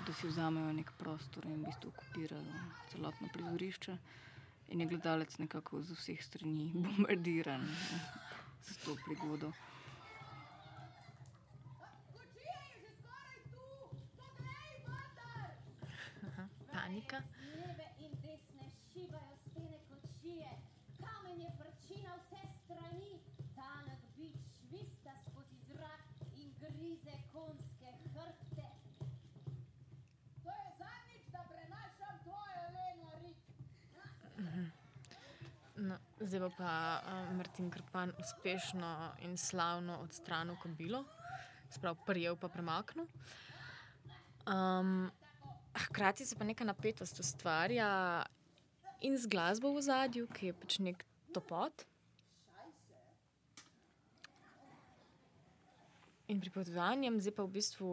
da 0.07 0.13
si 0.13 0.29
vzamejo 0.29 0.73
nek 0.73 0.93
prostor 0.99 1.45
in 1.47 1.61
v 1.61 1.67
bistvu 1.67 1.89
okupirajo 1.89 2.61
celotno 2.93 3.29
prizorišče. 3.33 3.97
In 4.69 4.81
je 4.81 4.87
gledalec 4.87 5.39
nekako 5.39 5.83
z 5.83 5.93
vseh 5.93 6.25
strani 6.25 6.73
bombardiran 6.85 7.69
s 8.63 8.77
to 8.85 8.97
prigodo. 9.05 9.53
Panika. 16.73 17.34
Zdaj 36.25 36.51
pa 36.57 37.01
uh, 37.05 37.37
Martin 37.37 37.71
Krpan 37.71 38.13
uspešno 38.21 39.13
in 39.23 39.37
slavno 39.37 39.99
odstranil 40.03 40.57
kobilo, 40.63 41.05
sprav 41.71 41.97
prijel 42.07 42.37
pa 42.37 42.49
premaknil. 42.49 43.07
Um, 44.47 45.11
hkrati 45.75 46.27
se 46.27 46.37
pa 46.37 46.45
neka 46.45 46.65
napetost 46.65 47.21
ustvarja 47.21 48.25
in 49.01 49.19
z 49.19 49.27
glasbo 49.27 49.73
v 49.75 49.83
zadju, 49.83 50.29
ki 50.33 50.47
je 50.47 50.53
pač 50.53 50.79
nek 50.79 51.05
topot. 51.35 51.85
In 56.29 56.41
pripovedovanjem, 56.41 57.21
zdaj 57.21 57.37
pa 57.37 57.45
v 57.45 57.53
bistvu 57.59 57.91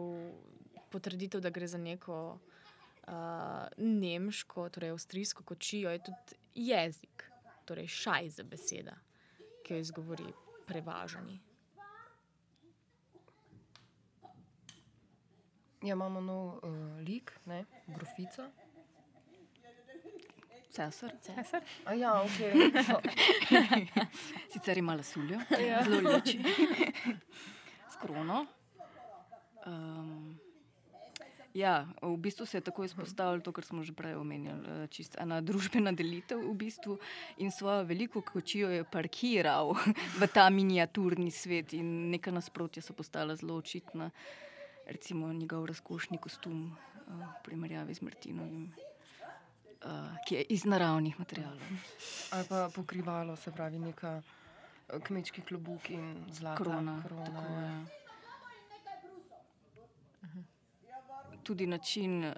potrditev, 0.92 1.42
da 1.44 1.52
gre 1.52 1.68
za 1.68 1.78
neko 1.78 2.38
uh, 2.38 3.68
nemško, 3.76 4.70
torej 4.72 4.96
avstrijsko 4.96 5.44
kočijo, 5.44 5.92
je 5.92 6.00
tudi 6.08 6.40
jezik, 6.54 7.31
torej 7.64 7.88
šajza 7.88 8.42
beseda, 8.42 8.96
ki 9.64 9.74
jo 9.74 9.78
izgovori 9.80 10.32
prevažani. 10.66 11.40
Ja, 15.82 15.96
imamo 15.96 16.20
nov 16.20 16.46
uh, 16.46 17.00
lik, 17.02 17.32
ne, 17.46 17.64
grofica. 17.86 18.50
Cesar, 20.72 21.12
Cesar? 21.20 21.62
A 21.84 21.94
ja, 21.94 22.22
ok. 22.22 22.38
sicer 24.52 24.78
ima 24.78 24.94
lasuljo, 24.94 25.40
zelo 25.84 26.10
leči, 26.10 26.38
s 27.90 27.96
krono. 28.00 28.46
Um, 29.66 30.38
ja, 31.54 31.88
v 32.02 32.16
bistvu 32.16 32.46
se 32.46 32.56
je 32.56 32.60
tako 32.60 32.84
izpostavilo 32.84 33.40
to, 33.40 33.52
kar 33.52 33.64
smo 33.64 33.82
že 33.82 33.92
prej 33.92 34.16
omenjali. 34.16 34.60
eh, 34.66 34.86
Čisto 34.88 35.20
ena 35.20 35.40
družbena 35.40 35.92
delitev 35.92 36.40
v 36.40 36.54
bistvu 36.54 36.98
in 37.38 37.50
svojo 37.50 37.84
veliko 37.84 38.22
kočijo 38.22 38.70
je 38.70 38.84
parkiral 38.84 39.74
v 40.20 40.28
ta 40.32 40.50
miniaturni 40.50 41.30
svet 41.30 41.72
in 41.72 42.10
neka 42.10 42.30
nasprotja 42.30 42.82
so 42.82 42.92
postala 42.92 43.36
zelo 43.36 43.56
očitna. 43.56 44.10
Recimo 44.86 45.32
njegov 45.32 45.66
razkošni 45.66 46.18
kostum 46.18 46.72
eh, 46.72 47.10
v 47.10 47.42
primerjavi 47.44 47.94
z 47.94 48.00
Martinovim, 48.00 48.72
eh, 48.72 50.16
ki 50.26 50.34
je 50.34 50.42
iz 50.48 50.64
naravnih 50.64 51.18
materijalov. 51.18 51.68
Ali 52.32 52.44
pa 52.48 52.70
pokrivalo, 52.74 53.36
se 53.36 53.52
pravi, 53.52 53.78
neka 53.78 54.22
kmečki 54.92 55.40
klobuk 55.42 55.90
in 55.90 56.24
zlata 56.28 56.56
Krona, 56.56 57.02
krona 57.06 57.24
tako 57.24 57.52
ja. 57.52 57.60
je. 57.60 58.02
Tudi 61.42 61.66
način 61.66 62.24
uh, 62.24 62.32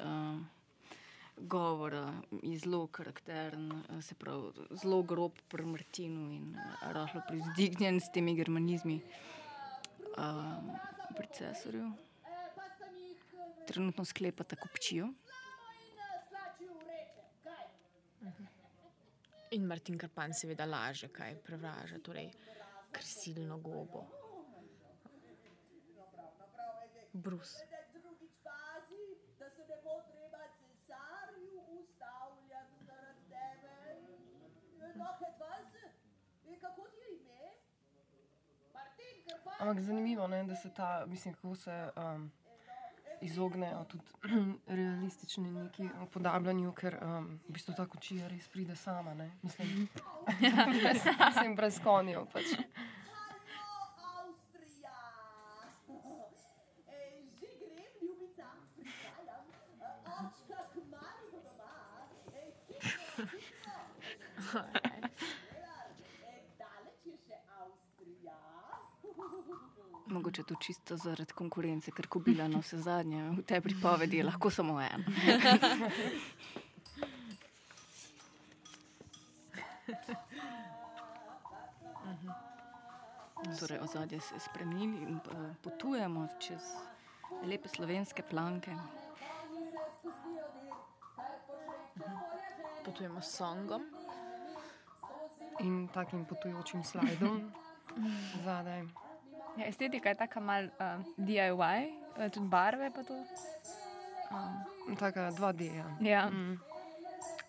govora 1.37 2.13
je 2.43 2.59
zelo 2.59 2.87
karakteren, 2.87 3.73
eh, 3.73 4.03
se 4.03 4.15
pravi, 4.15 4.53
zelo 4.71 5.03
grob 5.03 5.33
pri 5.49 5.65
Martinu 5.65 6.33
in 6.33 6.57
uh, 6.57 6.93
rahlo 6.93 7.23
privzdignjen 7.29 8.01
s 8.01 8.13
temi 8.13 8.35
germanizmi 8.35 9.01
uh, 10.17 10.75
pri 11.17 11.27
cesarju. 11.35 11.93
Trenutno. 13.67 14.05
Slači 14.05 14.25
vreče, 16.79 17.23
kaj? 17.43 17.65
In 19.51 19.67
Martin 19.67 19.99
Karpan 19.99 20.35
seveda 20.35 20.65
laže, 20.65 21.09
kaj 21.09 21.37
prevraža, 21.47 21.99
torej 21.99 22.31
krisilno 22.93 23.59
gobo. 23.59 24.07
Brus. 27.13 27.57
Ampak 39.59 39.81
zanimivo 39.81 40.27
je, 40.27 40.45
da 40.45 40.57
se 40.57 40.75
ta, 40.75 41.07
mislim, 41.07 41.35
kako 41.35 41.55
se 41.55 41.91
um, 41.97 42.33
izognejo 43.21 43.85
tudi 43.85 44.05
realistični 44.79 45.51
neki 45.51 45.89
upodabljanju, 46.03 46.73
ker 46.73 46.99
um, 47.03 47.41
v 47.49 47.53
bistvu 47.57 47.75
ta 47.77 47.87
kočija 47.87 48.29
res 48.29 48.49
pride 48.49 48.77
sama. 48.77 49.15
Ne? 49.15 49.31
Mislim, 49.43 49.89
brez, 50.27 51.05
mislim, 51.29 51.57
brez 51.57 51.81
konjev. 51.85 52.27
Pač. 52.33 52.53
Halo, 53.55 53.87
Avstrija! 54.19 54.99
Ej, 56.99 57.15
že 57.41 57.49
grem, 57.63 57.95
ljubica, 58.03 58.51
prihajam. 58.77 59.45
Očka 60.05 60.61
kmalu 60.75 61.25
bo 61.33 61.41
doma. 61.47 61.73
Ej, 62.35 62.53
hitro, 62.69 63.25
hitro. 63.33 64.65
Ej, 66.25 66.43
daleč 66.59 67.07
je 67.07 67.17
še 67.27 67.41
Avstrija. 67.61 68.41
Mogoče 70.07 70.43
to 70.43 70.55
čisto 70.61 70.97
zaradi 70.97 71.33
konkurence, 71.33 71.91
ker 71.91 72.07
ko 72.07 72.19
bila 72.19 72.49
na 72.49 72.59
vse 72.61 72.79
zadnje, 72.79 73.31
v 73.39 73.43
tej 73.43 73.61
pripovedi 73.61 74.17
je 74.21 74.25
lahko 74.25 74.51
samo 74.51 74.81
en. 74.81 75.05
Torej, 83.61 83.79
ozadje 83.79 84.21
se 84.21 84.35
je 84.35 84.41
spremenili 84.41 85.03
in 85.03 85.17
eh, 85.17 85.55
potujemo 85.63 86.29
čez 86.39 86.63
lepe 87.45 87.69
slovenske 87.69 88.23
planke. 88.23 88.77
Potujemo 92.85 93.21
s 93.21 93.37
songom. 93.37 93.83
In 95.61 95.89
takim 95.89 96.25
potujočim 96.25 96.85
slajdom 96.85 97.53
zadaj. 98.45 99.04
Ja, 99.57 99.67
estetika 99.67 100.09
je 100.09 100.15
tako 100.19 100.41
mal 100.41 100.67
um, 100.67 101.05
DIY, 101.17 101.53
uh, 102.19 102.31
tudi 102.31 102.49
barve 102.49 102.91
pa 102.91 103.03
to. 103.03 103.15
Um, 104.35 104.97
Taka 104.99 105.31
2D. 105.31 105.61
Ja. 105.75 105.87
ja, 106.01 106.23
Mm. 106.31 106.59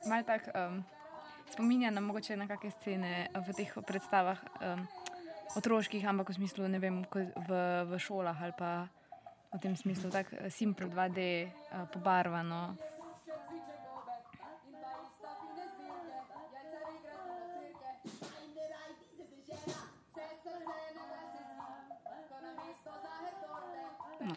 mal 0.05 0.23
tak 0.23 0.49
um, 0.53 0.83
spominja 1.49 1.89
na 1.91 2.01
mogoče 2.01 2.37
na 2.37 2.47
kakšne 2.47 2.71
scene 2.71 3.11
v 3.33 3.47
teh 3.53 3.71
predstavah 3.87 4.37
um, 4.61 4.85
otroških, 5.55 6.05
ampak 6.05 6.29
v 6.29 6.33
smislu, 6.35 6.67
ne 6.67 6.79
vem, 6.79 7.01
v, 7.47 7.49
v 7.89 7.91
šolah 7.97 8.37
ali 8.41 8.53
pa 8.57 8.85
v 9.55 9.59
tem 9.61 9.75
smislu, 9.75 10.11
tako 10.11 10.35
eh, 10.35 10.49
simple 10.51 10.85
2D, 10.85 11.19
uh, 11.47 11.87
pobarvano. 11.89 12.75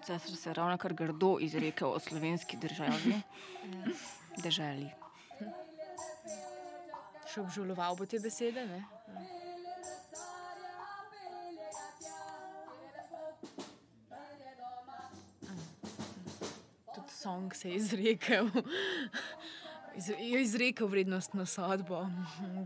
No, 0.09 0.19
Cesar 0.19 0.37
se 0.37 0.53
ravno 0.55 0.79
kar 0.79 0.95
grdo 0.95 1.37
izrekel 1.41 1.89
o 1.89 1.99
slovenski 2.01 2.57
državi, 2.57 3.19
deželi. 4.39 4.87
Še 7.29 7.43
obžaloval 7.43 7.99
bo 7.99 8.07
te 8.07 8.17
besede. 8.19 8.65
Ne? 8.65 8.81
Tudi 16.95 17.13
song 17.13 17.55
se 17.55 17.69
je 17.69 17.75
izrekel. 17.77 18.49
Iz- 19.95 20.09
Je 20.11 20.43
izrekel 20.43 20.87
vrednostno 20.87 21.47
sodbo, 21.47 22.07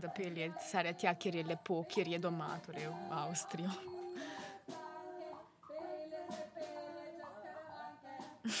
da 0.01 0.09
pelje 0.09 0.51
cesarja 0.59 0.93
tja, 0.93 1.15
kjer 1.15 1.35
je 1.35 1.43
lepo, 1.43 1.83
kjer 1.83 2.07
je 2.07 2.19
doma, 2.19 2.59
torej 2.65 2.87
v 2.87 2.93
Avstrijo. 3.11 3.92
Še 8.43 8.51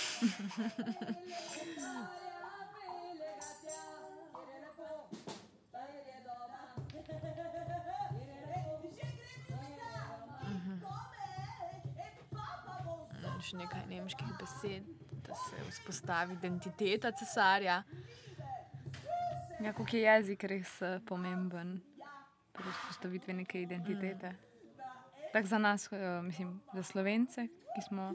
nekaj 13.59 13.81
nemških 13.89 14.29
besed, 14.39 14.87
da 15.27 15.35
se 15.35 15.59
vzpostavi 15.67 16.37
identiteta 16.39 17.11
cesarja. 17.11 17.83
Ja, 19.59 19.73
kako 19.73 19.83
je 19.91 20.01
jezik 20.05 20.43
res 20.47 20.77
uh, 20.79 21.03
pomemben 21.03 21.81
pri 22.55 22.71
vzpostavitvi 22.71 23.35
neke 23.43 23.61
identitete. 23.65 24.31
Mm. 24.31 24.39
Tako 25.33 25.47
za 25.47 25.59
nas, 25.59 25.89
uh, 25.91 26.23
mislim, 26.23 26.61
za 26.71 26.83
slovence, 26.87 27.47
ki 27.75 27.81
smo 27.83 28.13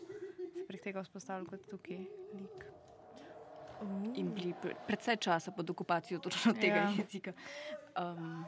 prek 0.68 0.82
tega 0.84 1.02
vzpostavili 1.02 1.48
kot 1.48 1.66
tukaj 1.70 1.98
lik. 2.36 2.64
In 4.18 4.32
bili 4.34 4.54
pre- 4.62 4.74
predvsej 4.86 5.16
časa 5.16 5.52
pod 5.54 5.70
okupacijo 5.70 6.18
točno 6.18 6.52
tega 6.52 6.74
Ja. 6.74 6.94
jezika. 6.98 7.32
Um, 7.98 8.44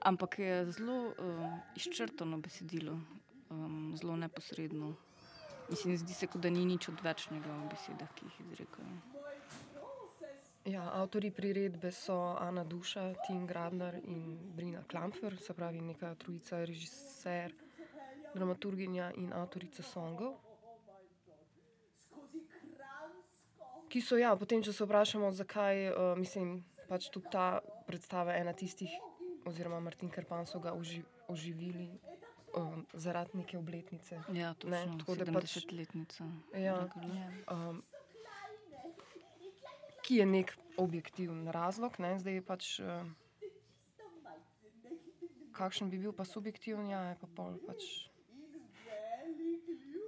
ampak 0.00 0.38
je 0.38 0.70
zelo 0.72 1.10
uh, 1.10 1.14
izčrpano 1.76 2.38
besedilo, 2.38 3.00
um, 3.50 3.96
zelo 3.96 4.16
neposredno. 4.16 4.94
Mislim, 5.70 5.96
zdi 5.96 6.14
se, 6.14 6.26
kot 6.26 6.42
da 6.42 6.50
ni 6.50 6.64
nič 6.64 6.88
odvečnega 6.88 7.48
v 7.48 7.68
besedah, 7.72 8.08
ki 8.14 8.26
jih 8.26 8.40
izrekajo. 8.46 8.96
Ja, 10.64 10.86
avtori 10.96 11.30
priredbe 11.30 11.90
so 11.92 12.36
Ana 12.40 12.64
Duša, 12.64 13.14
Tim 13.26 13.46
Grabner 13.46 13.98
in 14.04 14.38
Brina 14.56 14.84
Klamfer, 14.88 15.36
se 15.36 15.52
pravi 15.54 15.80
neka 15.80 16.14
trojica, 16.14 16.64
režiser, 16.64 17.52
dramaturginja 18.34 19.12
in 19.16 19.32
avtorica 19.32 19.82
songov. 19.82 20.36
Ki 23.94 24.00
so, 24.02 24.16
ja, 24.18 24.32
potem, 24.34 24.58
če 24.58 24.72
se 24.74 24.82
vprašamo, 24.82 25.28
zakaj, 25.38 25.84
uh, 25.92 26.16
mislim, 26.18 26.56
pač 26.88 27.04
tudi 27.14 27.30
ta 27.30 27.60
predstava 27.86 28.32
je 28.34 28.40
ena 28.42 28.50
tistih, 28.50 28.90
oziroma 29.46 29.78
Martin 29.78 30.10
Krpan 30.10 30.48
so 30.50 30.58
ga 30.58 30.72
oži, 30.74 31.04
oživili 31.30 31.92
um, 32.58 32.82
zaradi 32.90 33.38
neke 33.38 33.54
obletnice. 33.58 34.18
Ja, 34.34 34.48
Ne, 34.64 34.80
točno, 34.82 34.98
tako 34.98 35.14
da 35.14 35.26
pač- 35.36 35.54
70-letnica. 35.60 36.26
Ja. 36.58 36.88
Um, 37.46 37.84
ki 40.02 40.18
je 40.18 40.26
nek 40.26 40.56
objektiven 40.76 41.46
razlog, 41.54 42.00
ne? 42.02 42.18
zdaj 42.18 42.34
je 42.34 42.42
pač. 42.42 42.72
Um, 42.80 43.14
kakšen 45.54 45.94
bi 45.94 46.02
bil 46.02 46.10
pa 46.10 46.26
subjektiven, 46.26 46.90
ja, 46.90 47.04
je 47.12 47.20
pa 47.22 47.30
pol 47.30 47.62
pač. 47.62 47.86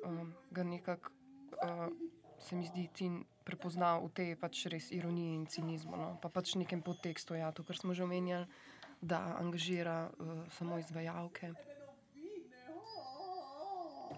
Um, 0.02 0.34
ga 0.50 0.66
nekako 0.66 1.14
uh, 1.62 1.86
se 2.42 2.58
mi 2.58 2.66
zdi, 2.66 2.88
ti 2.90 3.14
prepoznal 3.46 4.02
v 4.02 4.10
tej 4.10 4.28
pač 4.34 4.66
res 4.66 4.90
ironiji 4.90 5.38
in 5.38 5.46
cinizmu, 5.46 5.94
no? 5.94 6.08
pa 6.18 6.26
pač 6.26 6.58
nekem 6.58 6.82
podtekstu, 6.82 7.38
ja, 7.38 7.54
to, 7.54 7.62
kar 7.62 7.78
smo 7.78 7.94
že 7.94 8.02
omenjali, 8.02 8.50
da 8.98 9.38
angažira 9.38 10.10
uh, 10.10 10.42
samo 10.58 10.82
izvajalke. 10.82 11.54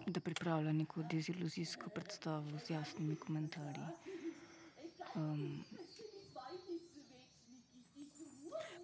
Da 0.09 0.21
pripravlja 0.25 0.73
neko 0.73 1.05
deziluzijsko 1.05 1.93
predstavo 1.93 2.57
z 2.65 2.73
jasnimi 2.73 3.17
komentarji. 3.21 3.85
Um, 5.13 5.61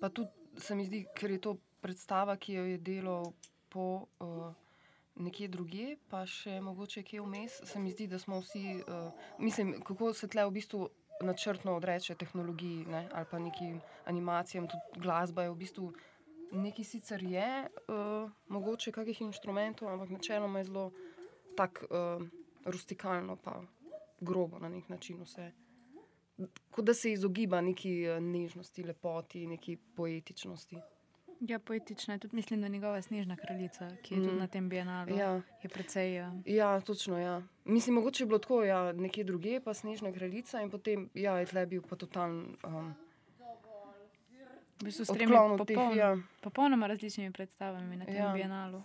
Pa 0.04 0.08
tudi 0.08 0.60
se 0.60 0.74
mi 0.74 0.84
zdi, 0.84 1.06
ker 1.16 1.30
je 1.30 1.40
to 1.40 1.54
predstava, 1.80 2.36
ki 2.36 2.58
jo 2.58 2.64
je 2.68 2.78
delal 2.78 3.30
po 3.72 4.04
uh, 4.20 4.52
nekje 5.16 5.48
drugje, 5.48 5.96
pa 6.10 6.24
še 6.26 6.58
mogoče 6.60 7.02
kje 7.06 7.22
vmes, 7.22 7.60
se 7.64 7.80
mi 7.80 7.92
zdi, 7.92 8.06
da 8.10 8.18
smo 8.18 8.40
vsi, 8.42 8.80
uh, 8.82 9.26
mislim, 9.38 9.76
kako 9.86 10.12
se 10.14 10.28
tle 10.28 10.44
v 10.48 10.54
bistvu 10.58 10.88
načrtno 11.22 11.76
odreče 11.78 12.16
tehnologiji 12.18 12.86
ne, 12.90 13.04
ali 13.12 13.26
pa 13.30 13.38
nekim 13.38 13.80
animacijam, 14.10 14.66
tudi 14.68 15.04
glasba 15.06 15.46
je 15.46 15.54
v 15.54 15.60
bistvu. 15.62 15.92
Nekaj 16.54 16.86
sicer 16.86 17.22
je, 17.22 17.50
uh, 17.90 18.30
mogoče 18.52 18.92
kakih 18.94 19.20
inštrumentov, 19.26 19.88
ampak 19.90 20.12
načeloma 20.14 20.60
je 20.60 20.68
zelo 20.70 20.84
tako 21.58 21.86
uh, 21.90 22.26
rustikalno, 22.64 23.36
pa 23.36 23.60
grobo 24.20 24.58
na 24.58 24.68
nek 24.68 24.88
način 24.88 25.22
vse. 25.22 25.50
Kot 26.70 26.84
da 26.84 26.94
se 26.94 27.12
izogiba 27.12 27.60
neki 27.60 27.94
nežnosti, 28.20 28.84
lepoti, 28.84 29.46
neki 29.46 29.76
poetičnosti. 29.96 30.78
Ja, 31.40 31.58
poetična 31.58 32.14
je 32.14 32.18
tudi, 32.20 32.36
mislim, 32.36 32.60
da 32.60 32.68
njegova 32.68 33.02
snežna 33.02 33.36
kraljica, 33.36 33.90
ki 34.02 34.14
je 34.14 34.20
mm. 34.20 34.24
tudi 34.24 34.36
na 34.36 34.46
tem 34.46 34.68
bienalu, 34.68 35.16
Ja, 35.16 35.40
je 35.62 35.68
precej. 35.68 36.20
Uh, 36.22 36.34
ja, 36.46 36.80
točno. 36.80 37.18
Ja. 37.18 37.42
Mislim, 37.64 37.94
mogoče 37.94 38.22
je 38.22 38.26
bilo 38.26 38.38
tako, 38.38 38.62
ja, 38.62 38.92
nekje 38.92 39.24
druge, 39.24 39.60
pa 39.60 39.74
snežna 39.74 40.12
kraljica, 40.12 40.60
in 40.62 40.70
potem 40.70 41.10
ja, 41.14 41.38
je 41.38 41.46
tle 41.46 41.66
bil 41.66 41.82
pa 41.82 41.96
totalen. 41.96 42.56
Um, 42.64 42.94
V 44.80 44.84
bistvu 44.84 45.04
s 45.04 45.08
tremi 45.08 45.32
popoln- 45.32 45.96
Ja. 45.96 46.18
popolnoma 46.40 46.86
različnimi 46.86 47.32
predstavami 47.32 47.96
na 47.96 48.04
tem 48.04 48.14
Ja. 48.14 48.24
ja. 48.24 48.32
bienalu. 48.32 48.82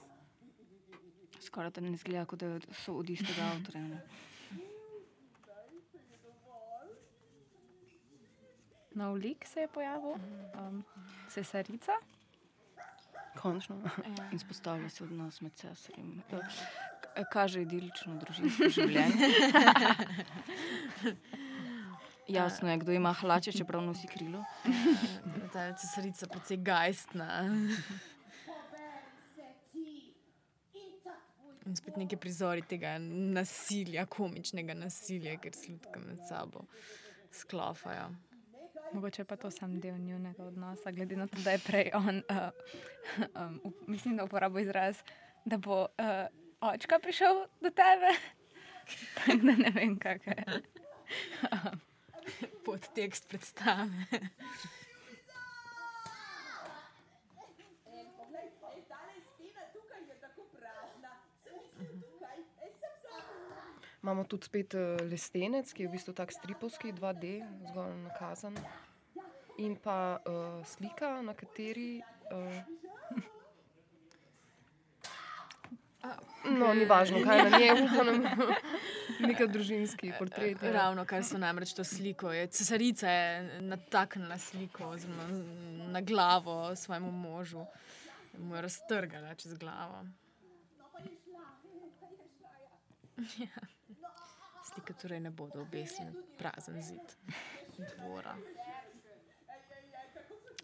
Skoraj 1.39 1.71
da 1.71 1.81
ne 1.81 1.97
zgleda, 1.97 2.25
kot 2.25 2.39
da 2.39 2.59
so 2.71 2.93
od 2.93 3.09
istega 3.09 3.41
avtorja. 3.55 3.99
Nov 8.91 9.15
lik 9.15 9.45
se 9.45 9.59
je 9.61 9.67
pojavil, 9.67 10.15
um, 10.59 10.83
cesarica. 11.29 11.91
Končno. 13.41 13.75
Izpostavlja 14.33 14.89
se 14.89 15.03
odnos 15.03 15.41
med 15.41 15.53
cesarjem. 15.53 16.21
K- 16.29 17.23
Kaže 17.31 17.61
idilično 17.61 18.15
družinsko 18.15 18.69
življenje. 18.77 19.29
Jasno 22.29 22.71
je, 22.71 22.77
kdo 22.77 22.91
ima 22.91 23.13
hlače, 23.13 23.51
čeprav 23.51 23.81
nosi 23.81 24.07
krilo. 24.07 24.43
Ta 25.53 25.63
je 25.63 25.75
cesarica 25.77 26.27
gajstna. 26.55 27.29
se 29.35 29.41
ti 29.71 30.13
in 30.73 30.99
In 31.65 31.75
spet 31.75 31.97
neki 31.97 32.17
prizori 32.17 32.61
tega 32.61 32.97
nasilja, 32.99 34.05
komičnega 34.05 34.73
nasilja, 34.73 35.37
ker 35.37 35.53
slutka 35.55 35.99
med 35.99 36.19
sabo 36.29 36.65
sklofajo. 37.31 38.09
Mogoče 38.93 39.23
pa 39.23 39.35
to 39.35 39.51
sam 39.51 39.79
del 39.79 39.97
njunega 39.97 40.43
odnosa, 40.43 40.91
glede 40.91 41.15
na 41.15 41.27
to, 41.27 41.37
da 41.43 41.51
je 41.51 41.59
prej 41.59 41.91
on, 41.93 42.23
uh, 42.29 42.35
um, 43.35 43.73
mislim, 43.87 44.17
da 44.17 44.23
uporabil 44.23 44.59
izraz, 44.59 44.97
da 45.45 45.57
bo 45.57 45.81
uh, 45.81 45.87
očka 46.61 46.99
prišel 46.99 47.35
do 47.61 47.69
tebe. 47.69 48.13
Tako 49.15 49.37
da 49.43 49.51
ne 49.51 49.71
vem, 49.75 49.99
kaj 49.99 50.19
je. 50.25 50.61
Podtekst 52.65 53.27
predstave. 53.27 54.07
Ej, 57.85 58.05
poglej, 58.17 58.47
ej, 58.75 58.81
tale 58.89 59.13
stena 59.33 59.61
tukaj 59.73 60.01
je 60.09 60.15
tako 60.21 60.43
prazna. 60.53 61.11
Sem 61.43 61.53
mislim 61.55 62.01
tukaj, 62.01 62.37
ej, 62.37 62.71
sem 62.79 62.93
sam. 63.01 63.23
Imamo 64.09 64.23
tudi 64.25 64.49
spet 64.49 64.73
uh, 64.73 64.97
lestenec, 65.05 65.69
ki 65.69 65.83
je 65.85 65.87
v 65.87 65.93
bistvu 65.93 66.17
tak 66.17 66.33
stripovski 66.33 66.89
2D, 66.97 67.45
zgolj 67.69 67.93
nakazan. 68.07 68.57
In 69.61 69.75
pa 69.77 70.17
uh, 70.17 70.65
slika, 70.65 71.21
na 71.21 71.37
kateri. 71.37 72.01
Uh, 72.33 73.21
No, 76.49 76.73
ni 76.73 76.85
važno, 76.89 77.19
kaj 77.21 77.37
je 77.37 77.43
na 77.43 77.57
njej, 77.59 77.71
upam, 77.83 78.07
neka 79.29 79.45
družinski 79.51 80.13
portret. 80.17 80.63
ja. 80.63 80.71
Ravno 80.71 81.05
kar 81.05 81.21
so 81.27 81.37
namreč 81.37 81.75
to 81.77 81.83
sliko. 81.83 82.31
Je, 82.33 82.47
cesarica 82.47 83.11
je 83.11 83.61
nataknila 83.61 84.37
sliko 84.41 84.89
oziroma 84.95 85.27
na 85.93 86.01
glavo 86.01 86.75
svojemu 86.75 87.11
možu. 87.11 87.65
Mu 88.39 88.55
je 88.55 88.61
raztrgala 88.61 89.35
čez 89.35 89.53
glavo. 89.53 90.05
Ja. 93.37 93.78
Slike 94.73 94.93
torej 94.93 95.19
ne 95.19 95.31
bodo 95.31 95.61
obesili 95.61 96.11
na 96.11 96.21
prazen 96.37 96.81
zid 96.81 97.15
dvora. 97.97 98.35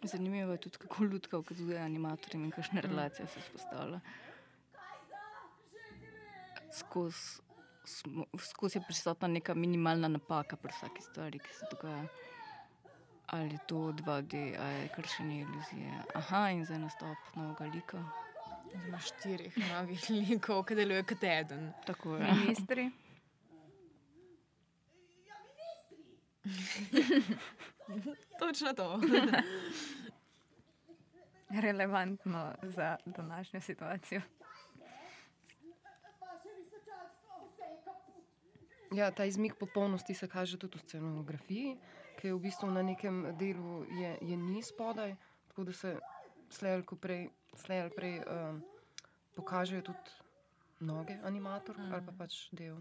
Zanimivo 0.03 0.51
je 0.51 0.57
tudi, 0.57 0.77
kako 0.77 1.03
ljudka 1.03 1.37
ukazuje 1.37 1.79
animatorjem 1.79 2.43
in 2.45 2.51
kakšne 2.51 2.81
relacije 2.81 3.27
se 3.27 3.39
vzpostavlja. 3.39 3.99
Skozi 6.71 7.45
skozi 8.39 8.77
je 8.77 8.83
prisotna 8.87 9.27
neka 9.27 9.53
minimalna 9.53 10.07
napaka 10.07 10.55
pri 10.55 10.71
vsaki 10.71 11.01
stvari, 11.01 11.39
ki 11.39 11.53
se 11.53 11.65
dogaja. 11.71 12.07
Ali 13.27 13.53
je 13.53 13.59
to 13.67 13.75
2D, 13.75 14.55
ali 14.59 14.81
je 14.81 14.89
kršenje 14.95 15.41
iluzije. 15.41 16.03
Aha, 16.13 16.49
in 16.49 16.65
zdaj 16.65 16.79
nastop 16.79 17.17
novega 17.35 17.65
lika. 17.65 18.03
Ima 18.87 18.99
štirih 18.99 19.57
novih 19.57 20.09
likov, 20.29 20.63
ki 20.63 20.75
deluje 20.75 21.03
kot 21.03 21.23
eden. 21.23 21.71
Tako 21.85 22.15
je. 22.15 22.33
Ministri. 22.33 22.91
Točno 28.39 28.73
to. 28.73 28.99
relevantno 31.61 32.53
za 32.61 32.97
današnjo 33.05 33.61
situacijo. 33.61 34.21
Ja, 38.91 39.11
ta 39.11 39.25
izmik 39.25 39.53
popolnosti 39.59 40.13
se 40.13 40.27
kaže 40.27 40.59
tudi 40.59 40.77
v 40.77 40.81
scenografiji, 40.81 41.77
ki 42.19 42.27
je 42.27 42.33
v 42.33 42.39
bistvu 42.39 42.69
na 42.71 42.81
nekem 42.81 43.37
delu 43.37 43.83
je, 43.83 44.17
je 44.21 44.37
ni 44.37 44.63
spodaj, 44.63 45.15
tako 45.47 45.63
da 45.63 45.73
se 45.73 45.99
slej 46.49 46.73
ali 46.73 46.83
prej, 47.01 47.29
slej 47.55 47.81
ali 47.81 47.91
prej 47.95 48.19
um, 48.19 48.63
pokažejo 49.35 49.81
tudi 49.81 50.11
noge 50.79 51.17
animatork 51.23 51.79
mm. 51.79 51.93
ali 51.93 52.05
pa 52.05 52.11
pač 52.17 52.49
del, 52.51 52.77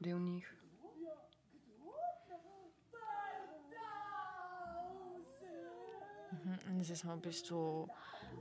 del 0.00 0.18
njih. 0.20 0.63
In 6.70 6.84
Zdaj 6.84 6.96
smo 6.96 7.16
v 7.16 7.20
bistvu 7.20 7.88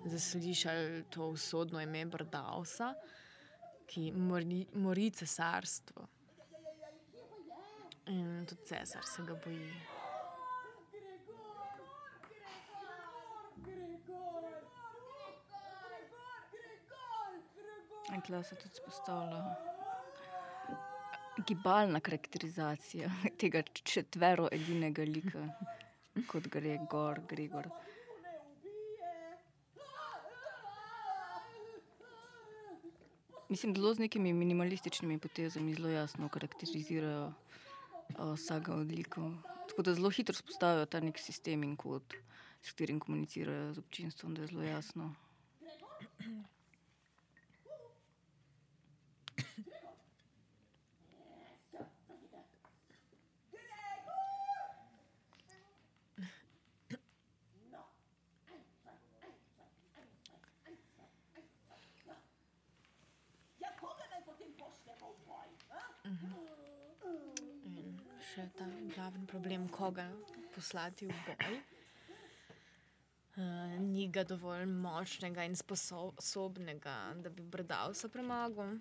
zaslišali 0.05 1.03
to 1.09 1.27
usodno 1.27 1.81
ime 1.81 2.05
Brdausa, 2.05 2.93
ki 3.87 4.11
mori, 4.11 4.65
mori 4.73 5.11
cesarstvo. 5.11 6.07
In 8.07 8.45
tudi 8.49 8.65
cesar 8.65 9.03
se 9.03 9.23
ga 9.23 9.35
boji. 9.45 9.73
In 18.13 18.21
tukaj 18.21 18.43
se 18.43 18.55
tudi 18.55 18.75
spostavlja 18.75 19.73
gibalna 21.47 21.99
karakterizacija 21.99 23.09
tega 23.39 23.61
četvero 23.83 24.47
edinega 24.51 25.03
lika, 25.03 25.47
kot 26.27 26.47
gre 26.47 26.77
gor, 26.89 27.21
Gregor. 27.29 27.69
Mislim, 33.49 33.75
zelo 33.75 33.93
z 33.93 33.99
nekimi 33.99 34.33
minimalističnimi 34.33 35.19
potezami 35.19 35.75
zelo 35.75 35.89
jasno 35.89 36.29
karakterizirajo 36.29 37.25
uh, 37.27 38.33
vsega 38.33 38.73
od 38.73 38.91
likov. 38.91 39.31
Tako 39.69 39.81
da 39.81 39.93
zelo 39.93 40.09
hitro 40.09 40.35
spostavijo 40.35 40.85
ta 40.85 40.99
nek 40.99 41.19
sistem 41.19 41.63
in 41.63 41.75
kod, 41.75 42.13
s 42.61 42.71
katerim 42.71 42.99
komunicirajo 42.99 43.73
z 43.73 43.79
občinstvom, 43.79 44.35
da 44.35 44.41
je 44.41 44.47
zelo 44.47 44.63
jasno. 44.63 45.13
Ja, 63.59 63.69
koga 63.79 64.03
naj 64.11 64.21
potem 64.25 64.53
pošljemo 64.59 65.07
v 65.09 65.25
boj? 65.27 65.49
a? 65.69 65.81
In 67.65 67.99
še 68.33 68.47
ta 68.57 68.67
glavni 69.77 69.93
problem, 69.93 70.11
koga 70.11 70.11
poslati 70.55 71.05
v 71.05 71.13
boj. 71.27 71.61
Uh, 73.33 73.79
ni 73.81 74.07
ga 74.11 74.23
dovolj 74.23 74.65
močnega 74.65 75.43
in 75.43 75.55
sposobnega, 75.55 77.13
da 77.15 77.29
bi 77.29 77.41
Brdausa 77.41 78.09
premagal. 78.09 78.77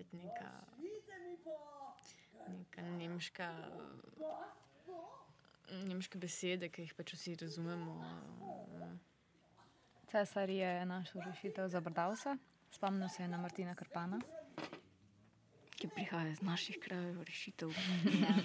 spet 0.00 0.12
neka, 0.12 0.50
neka 2.48 2.82
nemška. 2.82 3.48
Nemške 5.86 6.18
besede, 6.18 6.68
ki 6.72 6.82
jih 6.82 6.94
pač 6.96 7.12
vsi 7.14 7.36
razumemo. 7.38 7.94
No. 8.80 8.88
Cesar 10.10 10.50
je 10.50 10.70
našel 10.86 11.22
rešitev 11.26 11.68
za 11.68 11.80
Brdavsa, 11.80 12.36
spomnil 12.72 13.08
se 13.08 13.22
je 13.22 13.28
na 13.28 13.38
Martina 13.38 13.74
Krpana. 13.74 14.18
Ki 15.76 15.88
prihaja 15.88 16.32
iz 16.32 16.42
naših 16.42 16.80
krajev, 16.82 17.22
rešitev. 17.22 17.76
Ja. 18.20 18.34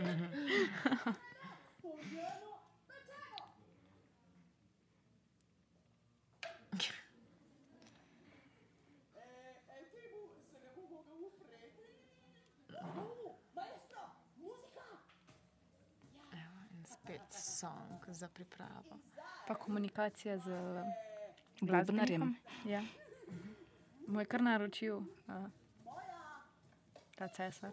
Mm-hmm. 0.00 1.14
song 17.60 18.00
za 18.08 18.28
pripravo. 18.28 18.98
Pa 19.48 19.54
komunikacija 19.54 20.38
z 20.38 20.44
Glasbenarjem. 21.60 22.20
glasbenikom. 22.20 22.36
Ja. 22.64 22.82
Mu 24.06 24.20
je 24.20 24.24
kar 24.24 24.42
naročil 24.42 24.96
uh, 24.96 25.04
ta 27.16 27.28
cesar. 27.28 27.70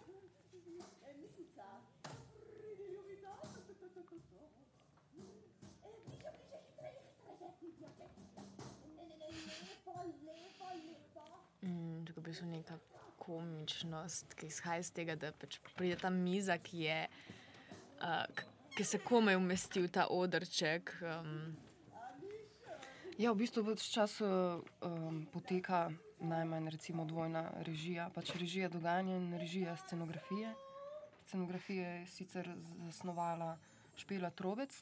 Mm, 11.61 12.05
tako 12.05 12.21
bi 12.21 12.33
šla 12.33 12.47
neka 12.47 12.77
komičnost, 13.17 14.33
ki 14.33 14.47
izhaja 14.47 14.79
iz 14.79 14.91
tega, 14.91 15.15
da 15.15 15.31
pač 15.31 15.59
pride 15.75 15.95
ta 15.95 16.09
miza, 16.09 16.57
ki 16.57 16.79
je. 16.79 17.07
Uh, 17.97 18.56
Ki 18.77 18.85
se 18.85 18.99
komaj 19.01 19.35
umesti 19.35 19.81
v 19.81 19.89
ta 19.89 20.05
odrček. 20.13 20.93
Um, 21.01 21.55
Ja, 23.17 23.31
v 23.33 23.41
bistvu 23.41 23.63
več 23.65 23.81
časa 23.89 24.27
um, 24.85 25.23
poteka 25.33 25.87
najmanj 26.21 26.67
recimo 26.69 27.01
dvojna 27.09 27.47
režija, 27.65 28.11
pač 28.13 28.29
režija 28.37 28.69
dogajanja 28.69 29.15
in 29.17 29.31
režija 29.41 29.73
scenografije. 29.81 30.51
Scenografije 31.25 31.87
je 31.95 32.03
sicer 32.13 32.51
zasnovala 32.85 33.55
Špela 33.97 34.29
Trobec, 34.29 34.77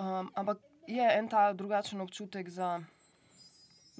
um, 0.00 0.32
ampak 0.32 0.64
je 0.88 1.04
en 1.18 1.28
ta 1.28 1.52
drugačen 1.52 2.00
občutek 2.00 2.48
za, 2.48 2.80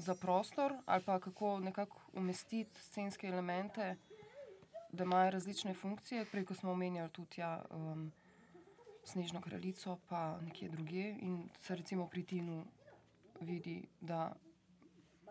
za 0.00 0.16
prostor 0.16 0.72
ali 0.86 1.04
pa 1.04 1.20
kako 1.20 1.58
nekako 1.60 2.00
umestiti 2.16 2.80
scenske 2.80 3.28
elemente, 3.28 3.96
da 4.92 5.04
imajo 5.04 5.30
različne 5.30 5.74
funkcije. 5.74 6.24
Prej, 6.24 6.44
smo 6.54 6.72
omenjali 6.72 7.10
tudi 7.10 7.40
ja, 7.40 7.64
um, 7.70 8.12
Snežno 9.04 9.40
kraljico, 9.40 9.98
pa 10.08 10.40
nekje 10.40 10.68
drugje. 10.68 11.18
In 11.20 11.48
se 11.60 11.76
recimo 11.76 12.06
pri 12.08 12.22
Tinu 12.22 12.64
vidi, 13.40 13.88
da 14.00 14.32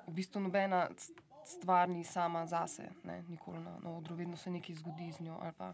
v 0.07 0.13
bistvu 0.13 0.41
nobena 0.41 0.89
stvar 1.45 1.89
ni 1.89 2.03
sama 2.03 2.45
zase, 2.47 2.89
ne, 3.03 3.23
nikoli 3.29 3.59
na, 3.59 3.77
odru, 3.97 4.15
vedno 4.15 4.37
se 4.37 4.51
nekaj 4.51 4.75
zgodi 4.75 5.11
z 5.11 5.23
njo 5.23 5.37
ali 5.41 5.53
pa 5.57 5.73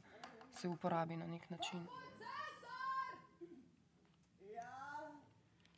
se 0.53 0.67
uporabi 0.67 1.17
na 1.17 1.27
nek 1.27 1.49
način. 1.49 1.87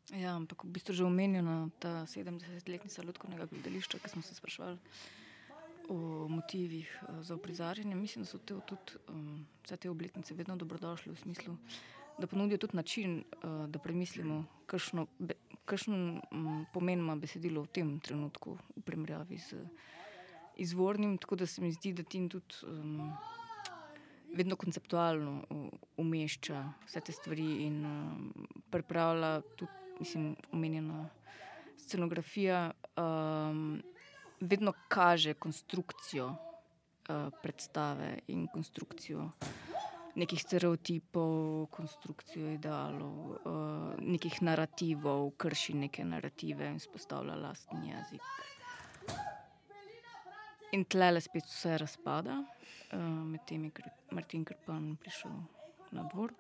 Ja, 0.09 0.35
ampak 0.35 0.63
v 0.63 0.67
bistvu 0.67 0.93
že 0.93 1.05
omenjena 1.05 1.69
ta 1.79 2.05
70-letnica 2.05 3.03
Ljudkovnega 3.03 3.45
gledališča, 3.45 3.99
ki 3.99 4.09
smo 4.09 4.21
se 4.21 4.35
sprašvali 4.35 4.77
o 5.89 6.27
motivih 6.27 6.87
eh, 7.01 7.21
za 7.23 7.35
uprizarjanje. 7.35 7.95
Mislim, 7.95 8.23
da 8.23 8.29
so 8.29 8.37
te, 8.37 8.55
tudi 8.67 8.97
um, 9.07 9.45
vse 9.63 9.77
te 9.77 9.89
obletnice 9.89 10.33
vedno 10.33 10.55
dobrodošle 10.55 11.13
v 11.13 11.15
smislu, 11.15 11.57
da 12.17 12.27
ponudijo 12.27 12.57
tudi 12.57 12.77
način, 12.77 13.23
uh, 13.43 13.65
da 13.69 13.79
premislimo, 13.79 14.45
kakšen 15.65 16.21
um, 16.31 16.65
pomen 16.73 16.99
ima 16.99 17.15
besedilo 17.15 17.63
v 17.63 17.67
tem 17.67 17.99
trenutku 17.99 18.57
v 18.75 18.81
primerjavi 18.85 19.37
z 19.37 19.65
izvornim. 20.55 21.17
Tako 21.17 21.35
da 21.35 21.45
se 21.45 21.61
mi 21.61 21.71
zdi, 21.71 21.93
da 21.93 22.03
ti 22.03 22.29
tudi. 22.29 22.55
Um, 22.67 23.13
vedno 24.33 24.55
konceptualno 24.55 25.43
uh, 25.49 25.69
umešča 25.97 26.63
vse 26.85 27.01
te 27.01 27.11
stvari 27.11 27.47
in 27.65 27.85
uh, 27.85 28.11
pripravlja 28.69 29.41
tudi, 29.57 29.71
mislim, 29.99 30.35
omenjena 30.51 31.09
scenografija, 31.77 32.71
um, 32.97 33.81
vedno 34.41 34.73
kaže 34.87 35.33
konstrukcijo 35.33 36.27
uh, 36.27 37.29
predstave 37.41 38.19
in 38.27 38.47
konstrukcijo 38.47 39.31
nekih 40.15 40.41
stereotipov, 40.41 41.67
konstrukcijo 41.71 42.51
idealov, 42.51 43.17
uh, 43.31 43.93
nekih 43.99 44.41
narativov, 44.41 45.31
krši 45.37 45.73
neke 45.85 46.05
narative 46.05 46.67
in 46.67 46.79
spostavlja 46.79 47.35
lasten 47.35 47.83
jezik. 47.85 48.21
In 50.71 50.85
tle 50.85 51.11
le 51.11 51.21
spet 51.21 51.47
vse 51.47 51.77
razpada, 51.77 52.41
uh, 52.43 52.99
medtem 53.31 53.65
je 53.69 53.93
Martin 54.11 54.45
Krpan 54.45 54.95
prišel 55.01 55.31
na 55.91 56.03
dvor. 56.13 56.33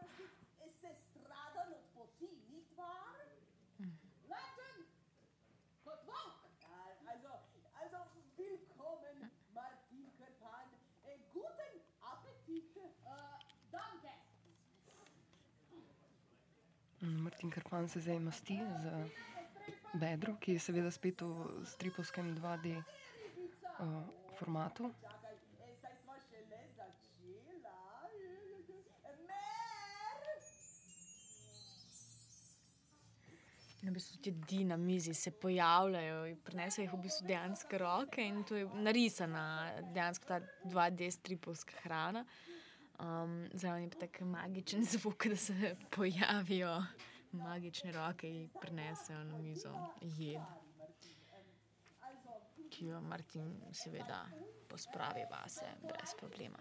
Martin 17.01 17.51
Krpan 17.51 17.89
se 17.89 17.99
zdaj 17.99 18.19
masti 18.19 18.59
z 18.81 19.09
bedro, 19.93 20.35
ki 20.39 20.53
je 20.53 20.59
seveda 20.59 20.91
spet 20.91 21.21
v 21.21 21.65
stripovskem 21.65 22.35
2D 22.35 22.75
uh, 22.77 22.83
formatu. 24.39 24.85
E. 24.85 24.91
Mer! 29.27 29.49
in 33.81 33.89
v 33.89 33.93
bistvu 33.93 34.19
ti 34.21 34.31
di 34.31 34.63
na 34.63 34.77
mizi 34.77 35.13
se 35.13 35.31
pojavljajo 35.31 36.25
in 36.25 36.37
prinesejo 36.43 36.83
jih 36.83 36.93
v 36.93 37.01
bistvu 37.03 37.27
dejansko 37.27 37.77
roke 37.77 38.21
in 38.21 38.43
to 38.43 38.55
je 38.55 38.67
narisana, 38.73 39.71
dejansko 39.93 40.27
ta 40.27 40.39
2D 40.65 41.11
stripovska 41.11 41.73
hrana. 41.83 42.25
Um, 42.99 43.49
Zraven 43.53 43.83
je 43.83 43.89
pa 43.89 43.99
tako 43.99 44.25
magičen 44.25 44.83
zvok, 44.91 45.27
da 45.27 45.35
se 45.35 45.75
pojavijo 45.95 46.83
magične 47.31 47.91
roke 47.91 48.29
in 48.29 48.49
prinesejo 48.61 49.23
na 49.23 49.37
mizo 49.37 49.73
jed, 50.01 50.41
ki 52.69 52.85
jo 52.85 53.01
Martin 53.01 53.61
seveda 53.71 54.25
pospravi 54.67 55.23
vase 55.31 55.65
brez 55.81 56.13
problema. 56.17 56.59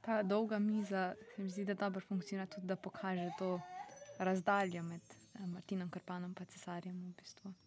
Ta 0.00 0.22
dolga 0.22 0.58
miza 0.58 1.14
se 1.34 1.42
mi 1.42 1.50
zdi, 1.50 1.64
da 1.64 1.74
dobro 1.74 2.00
funkcionira 2.00 2.46
tudi, 2.46 2.66
da 2.66 2.76
pokaže 2.76 3.30
to 3.38 3.60
razdaljo 4.18 4.82
med 4.82 5.00
eh, 5.34 5.46
Martinom 5.46 5.90
Krpanom 5.90 6.34
in 6.40 6.46
cesarjem 6.46 7.00
v 7.00 7.14
bistvu. 7.22 7.65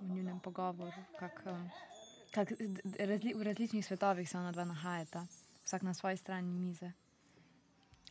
V 0.00 0.08
njunem 0.14 0.40
pogovoru, 0.40 1.02
kak, 1.18 1.42
eh, 1.46 1.70
kak, 2.30 2.52
razli, 2.98 3.34
v 3.34 3.42
različnih 3.42 3.86
svetovih 3.86 4.30
se 4.30 4.38
ona 4.38 4.52
dva 4.52 4.64
nahajata, 4.64 5.26
vsak 5.64 5.82
na 5.82 5.94
svoji 5.94 6.16
strani 6.16 6.52
mize. 6.52 6.92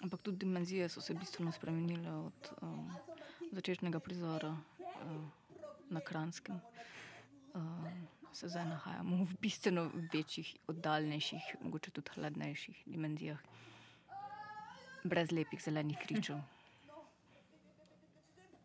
Ampak 0.03 0.21
tudi 0.21 0.37
dimenzije 0.37 0.89
so 0.89 1.01
se 1.01 1.13
bistveno 1.13 1.51
spremenile 1.51 2.11
od 2.11 2.51
um, 2.61 2.91
začetnega 3.51 3.99
prizora 3.99 4.49
uh, 4.49 4.57
na 5.89 5.99
Kranskem. 5.99 6.59
Uh, 7.53 7.61
se 8.33 8.49
zdaj 8.49 8.65
nahajamo 8.65 9.25
v 9.25 9.37
bistveno 9.41 9.91
večjih, 10.13 10.55
oddaljenejših, 10.67 11.55
mogoče 11.61 11.91
tudi 11.91 12.11
hladnejših 12.15 12.83
dimenzijah, 12.85 13.39
brez 15.03 15.31
lepih 15.31 15.61
zelenih 15.63 15.97
kričev. 16.01 16.35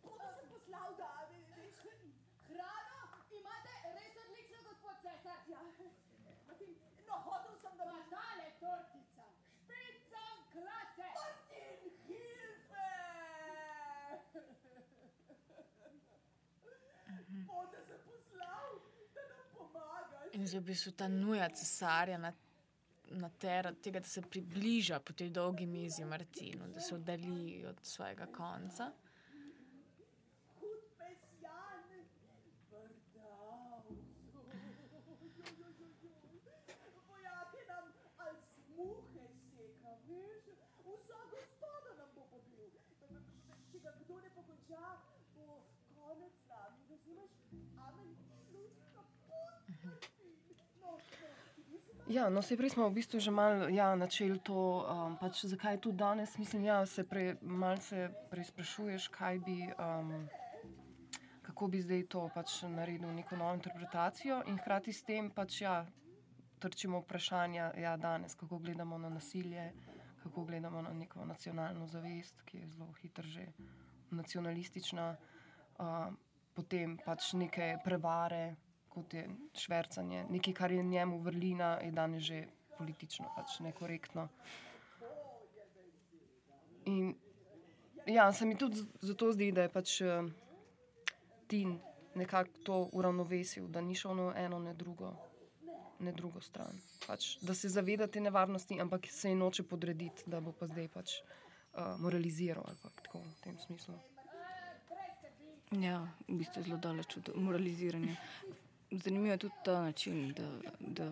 Koga 0.02 0.28
sem 0.34 0.48
poslal, 0.50 0.90
da 0.98 1.08
Hrano 2.48 3.02
imate 3.38 3.72
res 3.94 4.14
odlično, 4.24 4.58
gospod 4.68 4.96
cesar. 5.04 5.38
Ja, 5.48 5.60
Martin, 6.48 6.74
no, 7.06 7.14
hotel 7.28 7.54
sem, 7.62 7.72
da 7.78 7.84
Pa 7.84 7.92
bi... 7.92 8.10
tale 8.10 8.48
tortica, 8.60 9.24
špicam 9.62 10.38
klase. 10.52 11.06
Martin, 11.20 11.78
Hilfe! 12.06 12.88
Bote 17.46 17.80
se 17.88 17.96
poslal, 18.06 18.70
da 19.14 19.22
nam 19.32 19.44
pomagaš. 19.54 20.19
In 20.32 20.46
zdaj 20.46 20.60
v 20.60 20.64
bistvu 20.70 20.92
ta 20.94 21.08
nuja 21.08 21.48
cesarja 21.48 22.18
na, 22.18 22.32
na 23.18 23.30
ter, 23.38 23.72
tega, 23.82 24.00
da 24.00 24.06
se 24.06 24.22
približa 24.22 25.00
po 25.00 25.12
tej 25.12 25.30
dolgi 25.34 25.66
mizi 25.66 26.04
Martinu, 26.04 26.68
da 26.70 26.80
se 26.80 26.94
oddalji 26.94 27.64
od 27.66 27.80
svojega 27.82 28.26
konca. 28.26 28.92
Ja, 52.10 52.28
no, 52.28 52.42
se 52.42 52.56
prej 52.56 52.70
smo 52.74 52.88
v 52.88 52.94
bistvu 52.98 53.20
že 53.22 53.30
malo 53.30 53.68
ja, 53.70 53.94
načeli 53.94 54.40
to, 54.42 54.82
um, 54.82 55.14
pač 55.14 55.44
zakaj 55.46 55.76
je 55.76 55.80
tu 55.80 55.90
danes. 55.94 56.38
Mislim, 56.38 56.62
da 56.62 56.68
ja, 56.68 56.86
se 56.86 57.04
malce 57.42 58.10
preizprašuješ, 58.30 59.06
kaj 59.14 59.38
bi, 59.38 59.70
um, 59.78 60.26
kako 61.42 61.68
bi 61.68 61.78
zdaj 61.78 62.02
to 62.10 62.24
pač 62.34 62.62
naredil, 62.66 63.12
neko 63.14 63.36
novo 63.36 63.54
interpretacijo, 63.54 64.42
in 64.50 64.58
hkrati 64.58 64.92
s 64.92 65.06
tem 65.06 65.30
pač 65.30 65.60
ja, 65.62 65.86
trčimo 66.58 66.98
vprašanja 66.98 67.70
ja, 67.78 67.96
danes, 67.96 68.34
kako 68.34 68.58
gledamo 68.58 68.98
na 68.98 69.08
nasilje, 69.08 69.70
kako 70.22 70.44
gledamo 70.44 70.82
na 70.82 70.90
neko 70.90 71.24
nacionalno 71.24 71.86
zavest, 71.86 72.42
ki 72.42 72.58
je 72.58 72.68
zelo 72.74 72.90
hitro 72.98 73.22
že 73.22 73.46
nacionalistična, 74.10 75.14
uh, 75.78 76.10
potem 76.58 76.98
pač 77.06 77.32
neke 77.38 77.78
prevare 77.84 78.56
kot 78.90 79.14
je 79.14 79.24
švrcanje, 79.54 80.26
nekaj, 80.30 80.54
kar 80.54 80.72
je 80.72 80.82
njemu 80.82 81.20
vrlina, 81.22 81.78
je 81.84 81.92
danes 81.92 82.22
že 82.22 82.44
politično 82.78 83.30
pač 83.36 83.60
nekorektno. 83.60 84.28
In 86.84 87.14
ja, 88.06 88.32
se 88.32 88.46
mi 88.46 88.58
tudi 88.58 88.82
zato 89.00 89.32
zdi, 89.32 89.52
da 89.52 89.66
je 89.66 89.72
pač 89.72 90.00
uh, 90.00 90.30
Tin 91.50 91.78
nekako 92.14 92.50
to 92.64 92.76
uravnovesil, 92.92 93.68
da 93.68 93.80
ni 93.80 93.94
šel 93.94 94.14
na 94.16 94.32
eno, 94.36 94.58
ne 94.58 94.74
drugo, 94.74 95.12
ne 95.98 96.12
drugo 96.12 96.40
stran. 96.40 96.78
Pač, 97.06 97.36
da 97.42 97.54
se 97.54 97.68
zaveda 97.68 98.06
te 98.06 98.20
nevarnosti, 98.20 98.80
ampak 98.80 99.06
se 99.10 99.30
ji 99.30 99.38
noče 99.38 99.62
podrediti, 99.62 100.30
da 100.30 100.40
bo 100.40 100.52
pa 100.52 100.66
zdaj 100.66 100.88
pač 100.94 101.16
uh, 101.20 101.98
moraliziral 101.98 102.64
ali 102.66 102.94
tako 103.02 103.22
v 103.22 103.34
tem 103.44 103.58
smislu. 103.66 103.98
Ja, 105.78 106.00
v 106.28 106.40
bistvu 106.40 106.60
je 106.60 106.66
zelo 106.66 106.80
daleč 106.82 107.16
od 107.16 107.30
moraliziranja. 107.34 108.16
Zanimivo 108.90 109.32
je 109.32 109.38
tudi 109.38 109.54
ta 109.64 109.82
način, 109.82 110.32
da, 110.32 110.48
da 110.80 111.10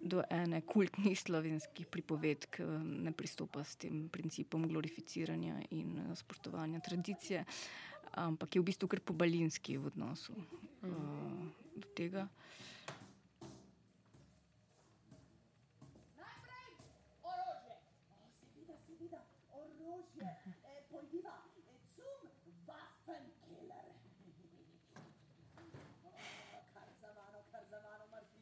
do 0.00 0.22
ene 0.30 0.60
kultnih 0.60 1.20
slovenskih 1.20 1.86
pripovedk 1.86 2.60
eh, 2.60 2.66
ne 2.84 3.12
pristopa 3.12 3.64
s 3.64 3.76
tem 3.76 4.08
principom 4.08 4.68
glorificiranja 4.68 5.56
in 5.70 5.98
eh, 5.98 6.16
spoštovanja 6.16 6.80
tradicije, 6.80 7.44
ampak 8.16 8.56
je 8.56 8.60
v 8.60 8.64
bistvu 8.64 8.88
kar 8.88 9.00
pobalinski 9.00 9.76
v 9.76 9.92
odnosu 9.92 10.32
uh, 10.32 10.88
do 11.76 11.88
tega. 11.92 12.24
Najprej 16.16 16.68
orožje. 17.20 17.76
O, 18.16 18.24
seveda, 18.32 18.76
seveda, 18.80 19.20
orožje. 19.52 20.28
E, 20.64 20.72
pojdiva, 20.88 21.36
e, 21.60 21.76
zum 21.92 22.24
Waffenkiller. 22.64 23.88
O, 26.08 26.10
kar 26.72 26.88
za 26.96 27.10
mano, 27.12 27.38
kar 27.52 27.64
za 27.68 27.78
mano, 27.84 28.04
Martin. 28.08 28.40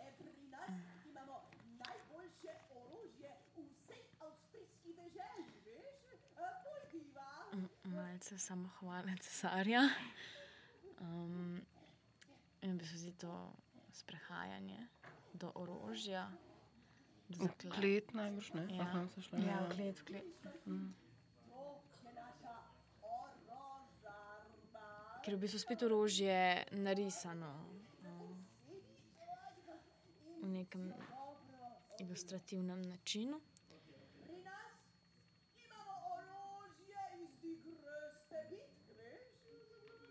E, 0.00 0.06
pri 0.16 0.32
nas 0.48 0.72
imamo 1.04 1.44
najboljše 1.76 2.52
orožje 2.72 3.32
v 3.52 3.68
vsej 3.68 4.02
avstrijski 4.20 4.96
deželi, 4.96 5.52
veš? 5.68 5.98
E, 6.40 6.48
pojdiva. 6.64 7.28
Malce 7.94 8.38
samohvale 8.38 9.14
cesarja. 9.20 9.88
Um, 11.00 11.60
in 12.62 12.78
bi 12.78 12.86
se 12.86 12.98
zdi 12.98 13.12
to 13.12 13.52
sprehajanje 13.92 14.86
do 15.34 15.52
orožja. 15.54 16.30
do 17.28 17.48
klet 17.70 18.14
najbrž 18.14 18.52
ne. 18.52 18.66
Ja. 18.76 18.82
Aha, 18.82 19.06
so 19.14 19.20
šle, 19.20 19.38
Ja, 19.46 19.60
v 19.64 19.74
klet, 19.74 20.02
klet. 20.02 20.24
Orožarna. 21.50 22.54
Ker 25.24 25.32
je 25.32 25.36
v 25.36 25.40
bistvu 25.40 25.58
spet 25.58 25.82
orožje 25.82 26.64
narisano 26.72 27.52
um, 28.04 28.44
v 30.42 30.46
nekem 30.52 30.92
ilustrativnem 31.98 32.82
načinu. 32.82 33.40
Pri 34.20 34.36
nas 34.44 34.76
imamo 35.64 35.96
orožje 36.12 37.02
iz 37.24 37.32
digrste 37.64 38.38
bitk, 38.52 38.84
veš? 39.00 39.32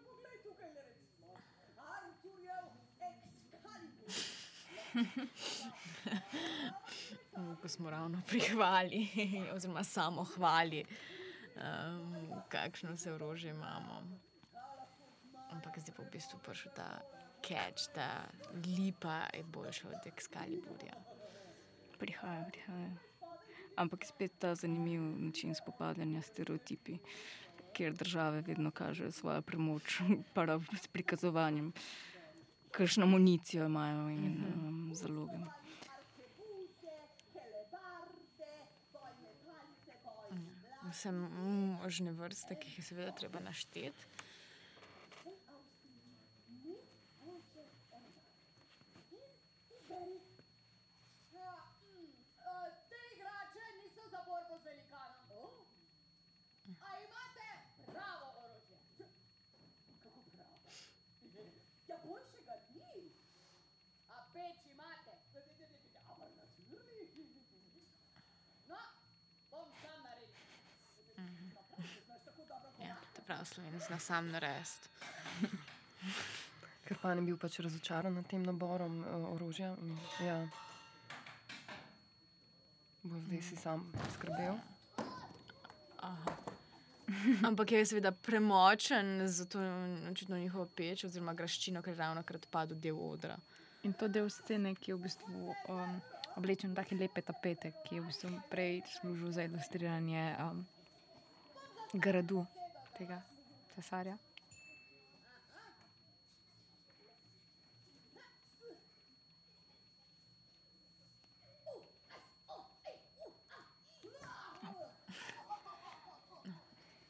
Poglej 0.01 0.37
tukaj 0.43 0.69
le 0.73 0.81
recimo. 0.89 1.37
Arturjev 1.77 2.65
Excalibur. 2.97 4.09
Mm, 4.09 4.82
Ko 7.61 7.67
smo 7.67 7.89
ravno 7.89 8.21
prihvali, 8.27 9.07
oziroma 9.55 9.83
samo 9.83 10.23
hvali, 10.23 10.85
um, 11.55 12.15
kakšno 12.49 12.97
se 12.97 13.13
orožje 13.13 13.49
imamo. 13.49 14.03
Ampak 15.51 15.79
zdaj 15.79 15.95
pa 15.95 16.03
v 16.03 16.09
bistvu 16.11 16.39
prišel 16.39 16.71
ta 16.75 17.01
catch, 17.43 17.93
ta 17.93 18.25
lipa 18.77 19.25
je 19.33 19.43
boljša 19.43 19.87
od 19.87 20.05
Excaliburja. 20.05 20.95
Prihaja, 21.99 22.45
prihaja. 22.51 22.91
Ampak 23.75 24.05
spet 24.05 24.31
ta 24.39 24.55
zanimiv 24.55 25.01
način 25.01 25.55
spopadanja 25.55 26.21
s 26.21 26.25
stereotipi, 26.25 26.97
kjer 27.73 27.93
države 27.93 28.41
vedno 28.41 28.71
kažejo 28.71 29.11
svojo 29.11 29.41
premoč, 29.41 30.01
prav 30.35 30.63
s 30.81 30.87
prikazovanjem, 30.87 31.73
kakšno 32.73 33.05
municijo 33.05 33.65
imajo 33.65 34.09
in 34.09 34.43
um, 34.53 34.91
zaloge. 34.95 35.37
Vse 40.89 41.11
možne 41.11 42.11
vrste, 42.11 42.55
ki 42.59 42.67
jih 42.69 42.77
je 42.77 42.83
seveda 42.83 43.11
treba 43.11 43.39
našteti. 43.39 44.05
Izberi. 49.93 50.19
Ja, 51.33 51.53
mm, 51.81 52.09
eh, 52.39 52.69
Te 52.89 52.99
igrače 53.15 53.65
niso 53.79 54.03
za 54.11 54.19
borbo 54.27 54.57
z 54.61 54.65
velikanom. 54.65 55.53
A 56.85 56.87
imate 57.05 57.47
pravo 57.85 58.27
orožje? 58.43 58.77
Kako 60.03 60.19
pravo? 60.35 60.57
Ja, 61.87 61.97
boljšega 62.05 62.55
ni. 62.69 63.11
A 64.09 64.15
peč 64.33 64.57
imate? 64.73 65.13
Ampak 66.09 66.29
naturni. 66.39 67.01
No, 68.69 68.79
bom 69.51 69.67
sam 69.81 69.97
naredil. 70.03 70.43
Znaš 72.05 72.21
tako 72.25 72.41
dobro 72.51 72.69
Ja, 72.79 72.95
to 73.12 73.12
je 73.12 73.12
prav 73.25 73.45
slovenc, 73.45 73.83
zna 73.87 73.99
sam 73.99 74.29
narediti. 74.31 74.89
Ker 76.83 76.97
pa 77.01 77.13
je 77.13 77.21
bil 77.21 77.37
pač 77.39 77.59
razočaran 77.63 78.13
nad 78.19 78.27
tem 78.27 78.43
naborom 78.43 78.99
uh, 79.01 79.31
orožja. 79.33 79.75
in 79.81 79.97
Ja. 80.25 80.47
Bo 83.03 83.19
zdaj 83.19 83.41
si 83.41 83.55
sam 83.55 83.91
skrbel. 84.13 84.59
Ampak 87.47 87.71
je 87.71 87.85
seveda 87.85 88.11
premočen 88.11 89.27
za 89.27 89.45
to 89.45 89.59
očitno 90.11 90.37
njihovo 90.37 90.65
peč 90.75 91.03
oziroma 91.03 91.33
graščino, 91.33 91.81
ker 91.81 91.93
je 91.93 91.99
ravno 91.99 92.23
kar 92.23 92.39
odpadel 92.39 92.79
del 92.79 92.99
odra. 92.99 93.37
In 93.83 93.93
to 93.93 94.07
del 94.07 94.29
scene, 94.29 94.75
ki 94.75 94.91
je 94.91 94.95
v 94.95 95.03
bistvu 95.03 95.55
um, 95.69 96.01
oblečen 96.35 96.71
v 96.71 96.75
take 96.75 96.95
lepe 96.95 97.21
tapete, 97.21 97.73
ki 97.83 97.95
je 97.95 98.01
v 98.01 98.07
bistvu 98.07 98.29
prej 98.49 98.81
služil 98.99 99.31
za 99.31 99.43
ilustriranje 99.43 100.35
um, 100.39 100.65
gradu 101.93 102.45
tega 102.97 103.21
cesarja. 103.75 104.17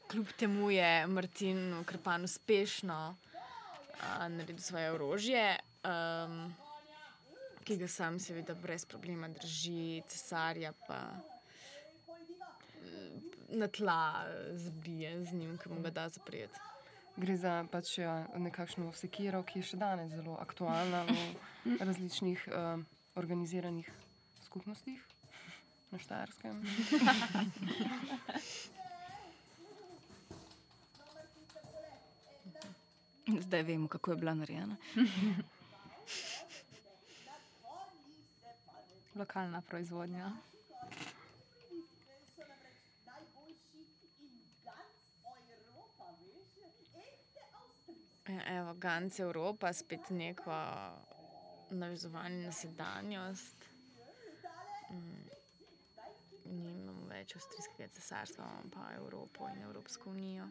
Kljub 0.08 0.32
temu 0.38 0.70
je 0.70 1.06
Martin 1.06 1.74
v 1.74 1.84
Krpanu 1.84 2.24
uspešno 2.24 3.16
a, 4.00 4.28
naredil 4.28 4.62
svoje 4.62 4.92
orožje, 4.92 5.58
um, 5.82 6.54
ki 7.64 7.76
ga 7.76 7.88
sam 7.88 8.20
seveda 8.22 8.54
brez 8.54 8.84
problema 8.86 9.28
drži, 9.28 10.02
cesarja 10.06 10.70
pa 10.86 11.00
na 13.54 13.68
tla 13.68 14.26
eh, 14.26 14.58
zbije 14.58 15.24
z 15.24 15.32
njim, 15.32 15.58
ki 15.58 15.68
mu 15.68 15.82
ga 15.82 15.90
da 15.90 16.08
zaprijeti. 16.08 16.58
Gre 17.16 17.36
za 17.36 17.64
pač 17.70 17.98
ja, 17.98 18.26
nekakšno 18.36 18.90
sekiro, 18.92 19.44
ki 19.46 19.62
je 19.62 19.70
še 19.70 19.78
danes 19.78 20.10
zelo 20.10 20.34
aktualna 20.42 21.04
v 21.06 21.14
različnih 21.88 22.48
uh, 22.50 22.82
organiziranih 23.14 23.86
skupnostih 24.42 24.98
na 25.94 25.98
Štajerskem. 25.98 26.58
Zdaj 33.26 33.62
vemo, 33.62 33.88
kako 33.88 34.10
je 34.10 34.16
bila 34.16 34.34
narejena. 34.34 34.76
Lokalna 39.14 39.62
proizvodnja. 39.62 40.32
so 42.36 42.42
namreč 42.48 42.78
najboljši 43.06 43.78
in 44.18 44.40
ganz 44.64 44.94
Evropa, 45.58 46.04
veš? 46.20 46.48
Ehte 46.94 47.40
avstrijske. 47.60 48.23
Ja, 48.23 48.23
Evo, 48.46 48.74
Gans 48.74 49.18
Evropa, 49.20 49.72
spet 49.72 50.10
neko 50.10 50.52
navezovanje 51.70 52.46
na 52.46 52.52
sedanjost. 52.52 53.68
Mm, 54.90 55.22
Nimamo 56.44 57.06
več 57.08 57.36
avstrijskega 57.36 57.88
cesarstva, 57.96 58.44
imamo 58.44 58.70
pa 58.74 58.90
Evropo 58.96 59.48
in 59.48 59.62
Evropsko 59.62 60.10
unijo. 60.10 60.48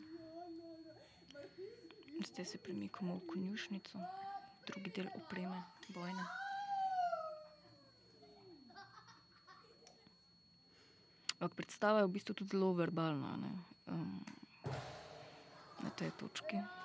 Zdaj 2.28 2.46
se 2.46 2.58
premikamo 2.58 3.16
v 3.16 3.28
konjušnico, 3.28 4.00
drugi 4.68 4.92
del 4.96 5.12
opreme, 5.16 5.64
bojne. 5.90 6.26
Ampak 11.40 11.58
predstava 11.60 12.00
je 12.00 12.08
v 12.08 12.16
bistvu 12.16 12.34
tudi 12.34 12.56
zelo 12.56 12.74
verbalna. 12.74 13.38
ne, 13.38 13.54
Um, 13.84 14.24
na 15.84 15.90
tej 15.92 16.12
točki. 16.16 16.83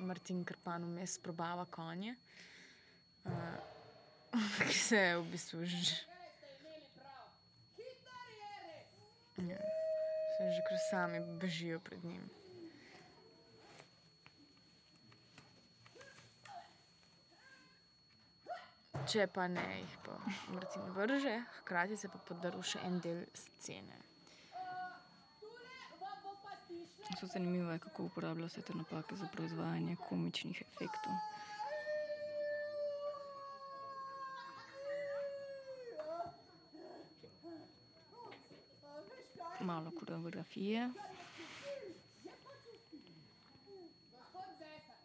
Martin 0.00 0.44
Krpan 0.44 0.84
vmes 0.84 1.18
probava 1.18 1.66
konje, 1.70 2.14
uh, 3.24 3.32
ki 4.68 4.78
se 4.78 5.00
v 5.16 5.24
bistvu 5.32 5.64
že, 5.64 5.78
je 5.78 5.86
res. 6.64 6.92
ja, 9.48 9.60
se 10.36 10.52
že 10.56 10.62
kar 10.68 10.78
sami 10.90 11.20
bežijo 11.40 11.80
pred 11.80 12.04
njim. 12.04 12.28
Če 19.08 19.26
pa 19.32 19.48
ne, 19.48 19.64
jih 19.80 19.96
pa 20.04 20.16
Martin 20.52 20.82
vrže, 20.94 21.38
hkrati 21.60 21.96
se 21.96 22.08
pa 22.12 22.18
podaril 22.28 22.62
še 22.62 22.82
en 22.86 23.00
del 23.00 23.24
scene. 23.34 24.09
So 27.20 27.26
zanimivo 27.26 27.70
je, 27.72 27.78
kako 27.78 28.02
uporablja 28.04 28.46
vse 28.46 28.62
te 28.62 28.74
napake 28.74 29.16
za 29.16 29.26
proizvajanje 29.32 29.96
komičnih 30.08 30.62
efektov. 30.62 31.12
Malo 39.60 39.90
koreografije. 39.90 40.90
Gospod 44.12 44.48
Cesar, 44.58 44.96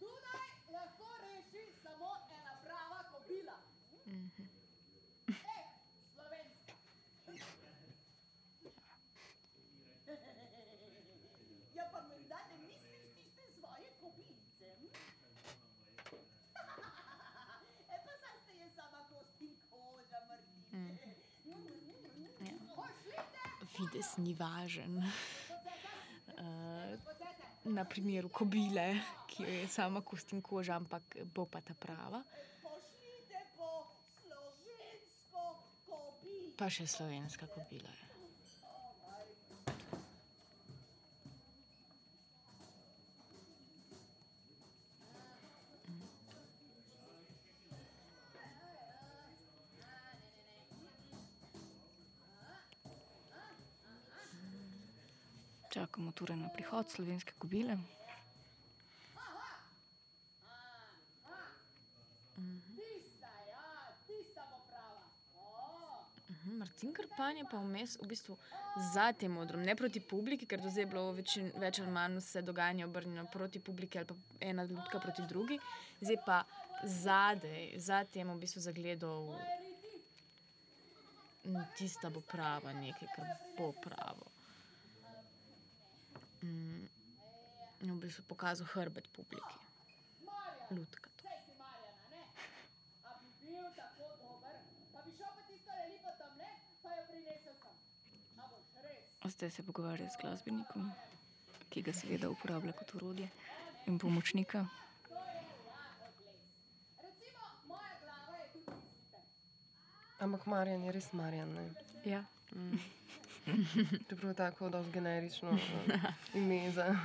Dunaj 0.00 0.50
lahko 0.72 1.08
reši 1.22 1.64
samo 1.82 2.08
ena 2.38 2.54
prava 2.64 3.00
kobila. 3.12 3.56
Eh, 4.06 4.28
slovenska. 6.14 6.72
Ja, 11.74 11.84
pa 11.92 12.00
menda 12.02 12.38
ne 12.50 12.56
misliš 12.58 13.02
tiste 13.16 13.42
svoje 13.54 13.88
kobilice? 14.00 14.66
hm? 14.78 14.86
e 17.88 17.96
pa 18.04 18.12
saj 18.20 18.36
ste 18.42 18.52
je 18.54 18.70
sama 18.70 19.00
kost 19.10 19.40
in 19.40 19.56
koža, 19.70 20.18
Martin. 20.28 20.60
Vides 23.80 24.16
ni 24.20 24.34
važen. 24.36 25.00
Uh, 25.00 26.44
na 27.76 27.84
primeru 27.84 28.28
kobile, 28.28 29.00
ki 29.28 29.42
jo 29.42 29.48
je 29.48 29.68
sama 29.68 30.00
kost 30.00 30.32
in 30.32 30.42
koža, 30.42 30.76
ampak 30.76 31.16
bo 31.34 31.46
pa 31.46 31.60
ta 31.60 31.74
prava. 31.74 32.22
Pa 36.60 36.68
še 36.68 36.84
slovenska 36.84 37.48
kobila 37.48 37.88
je. 37.88 38.09
Čakamo 55.90 56.12
torej 56.14 56.36
na 56.38 56.46
prihod 56.48 56.86
slovenske 56.86 57.32
kobile. 57.38 57.74
Mhm, 66.30 66.58
Martin 66.58 66.94
Krpan 66.94 67.36
je 67.36 67.44
pa 67.50 67.58
vmes 67.58 67.98
v 67.98 68.06
bistvu 68.06 68.38
za 68.94 69.10
tem 69.12 69.34
odrom, 69.36 69.66
ne 69.66 69.74
proti 69.74 69.98
publiki, 70.00 70.46
ker 70.46 70.62
do 70.62 70.70
zdaj 70.70 70.82
je 70.82 70.86
bilo 70.86 71.10
večin, 71.12 71.50
več 71.58 71.82
ali 71.82 71.90
manj 71.90 72.20
vse 72.22 72.42
dogajanje 72.42 72.86
obrnjeno 72.86 73.26
proti 73.26 73.58
publiki 73.58 73.98
ali 73.98 74.06
pa 74.06 74.14
ena 74.40 74.62
ljudka 74.62 75.00
proti 75.02 75.26
drugi, 75.26 75.58
zdaj 76.00 76.22
pa 76.26 76.44
zadaj, 76.86 77.72
za 77.82 78.04
tem 78.04 78.30
v 78.30 78.38
bistvu 78.38 78.62
zagledal 78.62 79.34
"Mm, 81.44 81.66
tista 81.74 82.10
bo 82.10 82.20
prava, 82.20 82.72
nekaj, 82.72 83.08
kar 83.16 83.26
bo 83.58 83.72
pravo. 83.72 84.30
Mm, 86.42 86.88
in 87.80 87.92
v 87.92 88.00
bistvu 88.00 88.24
pokazal 88.28 88.66
hrbet 88.66 89.08
publiki, 89.12 89.54
ljudka. 90.70 91.10
Zdaj 99.30 99.50
se 99.50 99.62
pogovarja 99.62 100.08
z 100.10 100.16
glasbenikom, 100.20 100.90
ki 101.70 101.82
ga 101.82 101.92
seveda 101.92 102.28
uporablja 102.30 102.72
kot 102.72 102.94
urodje 102.94 103.28
in 103.86 103.98
pomočnika. 103.98 104.66
Recimo, 106.98 107.44
moja 107.68 107.94
glava 108.02 108.36
je 108.36 108.48
tudi 108.52 108.74
izvita. 108.74 109.18
Ampak 110.18 110.46
Marjan 110.46 110.84
je 110.84 110.92
res 110.92 111.12
Marjan. 111.12 111.52
Ne? 111.54 111.70
Ja. 112.04 112.24
Čeprav 114.08 114.30
je 114.30 114.34
tako 114.34 114.68
dosti 114.68 114.92
generično 114.92 115.50
eh, 115.94 116.00
ime 116.34 116.70
za. 116.70 116.96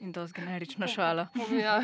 In 0.00 0.12
dosti 0.12 0.40
generična 0.40 0.86
šala. 0.86 1.26
ja. 1.62 1.82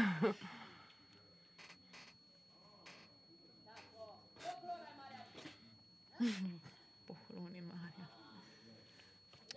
Pohloni 7.06 7.60
Marja. 7.60 8.06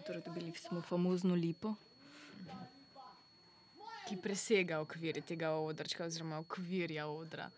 Torej, 0.07 0.21
dobili 0.25 0.53
smo 0.55 0.81
famozno 0.81 1.35
lipo. 1.35 1.75
ki 4.07 4.17
presega 4.17 4.79
okvir 4.79 5.21
tega 5.23 5.49
odrčka, 5.49 6.05
oziroma 6.05 6.37
okvirja 6.37 7.07
odra. 7.07 7.49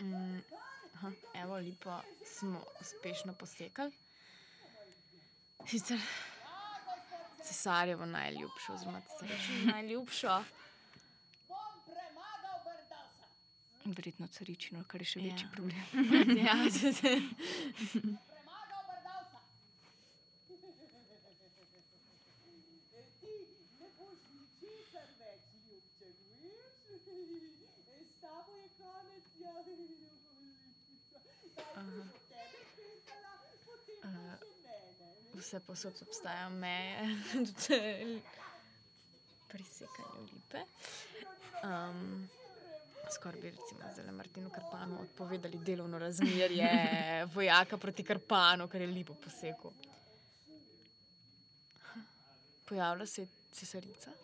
Mm, 0.00 0.40
evo, 1.44 1.56
lepo 1.58 2.00
smo 2.28 2.60
uspešno 2.80 3.34
posekali. 3.34 3.92
Sicer 5.66 5.98
cesarjevo 7.44 8.06
najljubšo, 8.08 8.72
oziroma 8.72 9.00
cesarjevo 9.02 9.38
najljubšo. 9.66 10.34
Bom 11.48 11.56
premagal 11.86 12.58
Brdasa. 12.64 13.26
Verjetno 13.86 14.26
caričino, 14.28 14.84
kar 14.84 15.00
je 15.00 15.06
še 15.06 15.20
Ja. 15.20 15.24
večji 15.26 15.46
problem. 15.52 15.84
ja, 16.46 16.56
Premagal 18.24 18.82
Brdasa. 18.88 19.40
Ti 23.20 23.32
ne 23.80 23.88
boš 23.90 24.20
ničesar 24.32 25.08
več, 25.18 25.42
ljubček, 25.64 26.16
veš? 26.34 26.64
S 28.04 28.20
tabo 28.20 28.52
je 28.54 28.68
konec, 28.78 29.24
ja. 29.36 29.52
Daj, 29.54 29.64
če 29.64 29.74
bo 29.74 29.84
tebe 29.86 30.06
pekala, 30.06 30.32
potem 31.12 31.24
pa 31.26 31.40
še 31.40 31.43
mene. 31.76 32.24
vse 35.34 35.60
posod 35.60 36.02
obstajajo 36.02 36.50
meje, 36.50 37.16
tudi 37.32 38.20
pri 39.50 39.64
sekanju 39.64 40.22
lipe. 40.32 40.58
Um, 41.64 42.28
Skoraj 43.10 43.40
bi 43.40 43.50
recimo 43.50 43.80
zdaj 43.92 44.12
Martinu 44.12 44.50
Karpanu 44.50 45.00
odpovedali 45.02 45.58
delovno 45.58 45.98
razmerje 45.98 46.70
vojaka 47.34 47.76
proti 47.76 48.04
Karpanu, 48.04 48.68
ker 48.68 48.80
je 48.80 48.86
lipo 48.86 49.14
posekal. 49.14 49.72
Pojavlja 52.64 53.06
se 53.06 53.26
cesarica. 53.52 54.23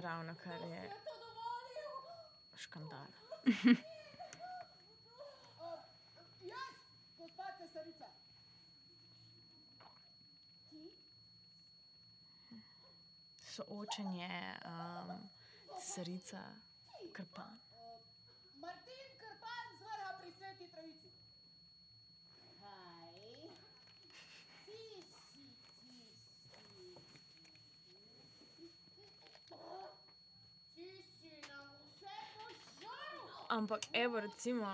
Ravno 0.00 0.34
kar 0.44 0.60
je 0.60 0.90
škandal. 2.56 3.06
Soočenje, 13.58 14.54
um, 14.64 15.28
cesarica, 15.80 16.42
krpan. 17.12 17.58
Martin 18.54 19.08
Krpan 19.18 19.66
z 19.78 19.80
vrha 19.82 20.10
pri 20.20 20.30
Sveti 20.30 20.66
Trojici. 20.70 21.10
Kaj? 22.60 23.18
Ti 24.66 24.82
si 28.38 28.46
tisti. 28.56 29.06
Ti 30.74 30.88
si 31.02 31.32
nam 31.50 31.66
vse 31.82 32.16
požrl. 32.34 33.37
Ampak, 33.48 33.80
evo, 33.92 34.20
recimo, 34.20 34.66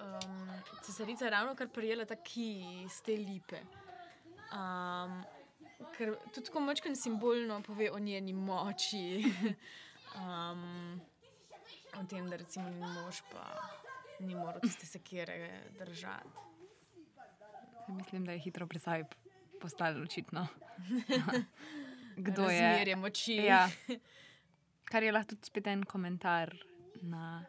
um, 0.00 0.48
cesarica 0.82 1.24
je 1.24 1.30
ravno 1.30 1.54
kar 1.54 1.68
prijela 1.68 2.04
ta 2.04 2.16
kij 2.16 2.84
iz 2.84 3.02
te 3.02 3.16
lipe. 3.16 3.58
Um, 4.54 5.22
ker 5.96 6.14
tudi 6.32 6.46
tako 6.46 6.60
močkan 6.60 6.96
simbolno 6.96 7.60
pove 7.62 7.90
o 7.90 7.98
njeni 7.98 8.32
moči. 8.32 9.24
um, 10.22 11.00
o 11.98 12.04
tem, 12.08 12.30
da 12.30 12.36
recimo 12.36 12.70
njen 12.70 12.92
mož 13.02 13.22
pa 13.32 13.44
ni 14.20 14.34
moral 14.34 14.60
tiste 14.60 14.86
sekire 14.86 15.62
držati. 15.78 16.28
Mislim, 17.88 18.24
da 18.24 18.32
je 18.32 18.38
hitro 18.38 18.68
sebi 18.78 19.04
postalo 19.60 20.02
očitno. 20.02 20.46
Kdo 22.16 22.42
je? 22.42 22.60
Razmerje 22.60 22.96
moči. 22.96 23.36
Ja. 23.36 23.68
Kar 24.84 25.02
je 25.02 25.12
lahko 25.12 25.34
tudi 25.34 25.46
spet 25.46 25.66
en 25.66 25.84
komentar 25.84 26.54
na. 27.02 27.44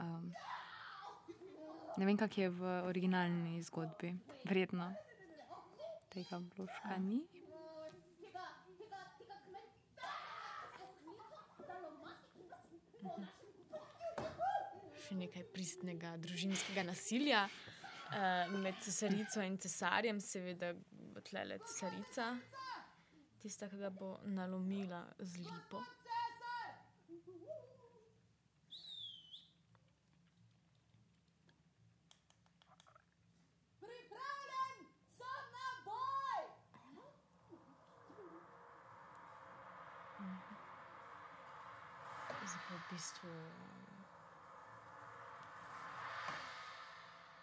Um, 0.00 0.32
ne 1.96 2.04
vem, 2.06 2.16
kak 2.16 2.38
je 2.38 2.50
v 2.50 2.74
originalni 2.88 3.62
zgodbi. 3.62 4.12
Verjetno 4.44 4.92
tega 6.12 6.40
vložka 6.56 6.98
ni. 7.00 7.22
Našem 13.02 13.46
še 15.06 15.14
nekaj 15.14 15.44
pristnega 15.54 16.16
družinskega 16.18 16.82
nasilja 16.86 17.44
uh, 17.46 18.54
med 18.58 18.74
cesarico 18.82 19.44
in 19.44 19.58
cesarjem, 19.62 20.18
seveda 20.20 20.72
tlele 21.26 21.58
cesarica, 21.66 22.32
tista, 23.42 23.68
ki 23.70 23.78
ga 23.78 23.90
bo 23.90 24.16
nalomila 24.26 25.04
z 25.20 25.44
lipo. 25.46 25.82
Pripravljen 33.80 34.84
sem 35.18 35.46
na 35.54 35.68
boj. 35.86 36.42
Zdaj 42.46 42.62
pa 42.66 42.74
v 42.74 42.85
bistvu 42.96 43.28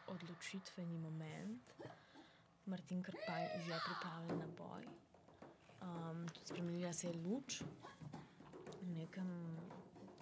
odločitveni 0.08 0.98
moment. 0.98 1.74
Martin 2.66 3.04
Krpaj 3.04 3.44
je 3.44 3.78
pripravljen 3.86 4.40
na 4.40 4.48
boj. 4.58 4.88
Um, 5.82 6.26
spremenila 6.46 6.94
se 6.94 7.08
je 7.08 7.14
luč 7.14 7.62
v 8.82 8.96
nekem 8.98 9.30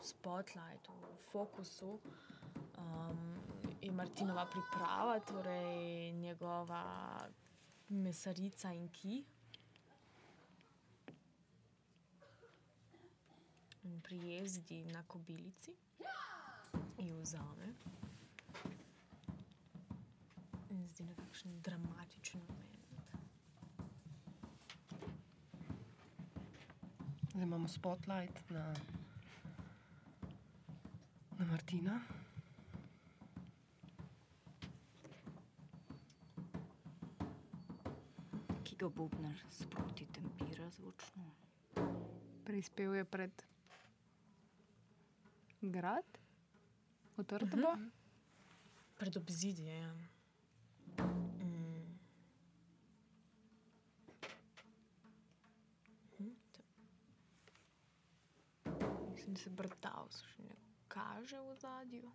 spotlightu, 0.01 0.91
v 0.91 1.23
fokusu. 1.31 1.99
Um, 2.77 3.39
je 3.81 3.91
Martinova 3.91 4.45
priprava, 4.45 5.19
torej 5.19 6.11
njegova 6.11 6.83
mesarica 7.89 8.73
in 8.73 8.89
ki. 8.89 9.23
Prijezdi 14.03 14.85
na 14.85 15.03
kobilici, 15.03 15.71
jo 16.97 17.21
vzame. 17.21 17.73
In 20.69 20.87
zdi 20.87 21.03
nekakšen 21.03 21.61
dramatičen 21.61 22.41
moment. 22.41 22.71
Zdaj 27.31 27.43
imamo 27.43 27.67
spotlight 27.67 28.49
na, 28.49 28.73
na 31.39 31.45
Martina. 31.45 32.01
ki 38.63 38.75
ga 38.75 38.89
Bobnar 38.89 39.39
sproti 39.49 40.05
tempira 40.05 40.69
zvočno. 40.69 41.23
Prispel 42.45 42.95
je 42.95 43.05
pred 43.05 43.50
grad, 45.61 46.17
odprto 47.17 47.57
bo. 47.57 47.75
Pred 48.97 49.17
obzidje. 49.17 49.77
Ja. 49.77 49.93
Mm. 51.03 51.99
Hm, 56.17 56.35
Mislim, 59.13 59.33
da 59.33 59.41
se 59.41 59.49
brtal, 59.49 60.09
se 60.09 60.25
še 60.35 60.43
ne 60.43 60.61
kaže 60.91 61.39
v 61.39 61.55
zadju. 61.55 62.11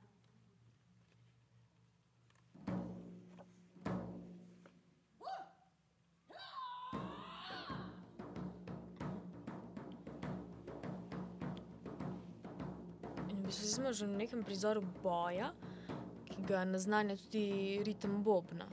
Bistvu 13.56 13.72
smo 13.72 13.92
že 13.92 14.04
v 14.04 14.20
nekem 14.20 14.44
prizoru 14.44 14.84
boja, 15.00 15.48
ki 16.28 16.42
ga 16.44 16.64
naznanja 16.68 17.16
tudi 17.16 17.80
ritem 17.80 18.20
Bobna. 18.20 18.68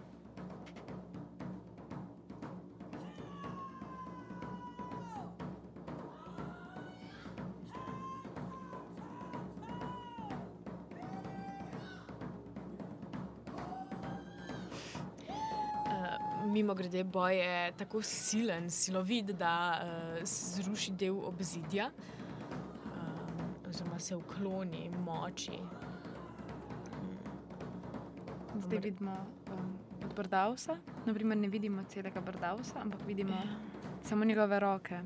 Uh, 15.87 16.51
Mimo 16.51 16.75
grede, 16.75 17.03
boj 17.07 17.39
je 17.39 17.71
tako 17.79 18.01
silen, 18.03 18.67
silovit, 18.67 19.31
da 19.31 19.79
uh, 19.79 20.19
zruši 20.27 20.91
del 20.91 21.23
obzidja, 21.23 21.87
um, 21.87 22.22
oziroma 23.93 23.99
se 23.99 24.15
ukloni 24.15 24.89
moči. 25.05 25.51
Zdaj 28.55 28.79
vidimo 28.79 29.11
um, 29.51 29.77
od 30.05 30.15
Brdavsa. 30.15 30.77
Naprimer, 31.05 31.37
ne 31.37 31.47
vidimo 31.47 31.83
celega 31.83 32.21
Brdavsa, 32.21 32.81
ampak 32.81 33.01
vidimo 33.07 33.37
samo 34.01 34.25
njegove 34.25 34.59
roke. 34.59 35.01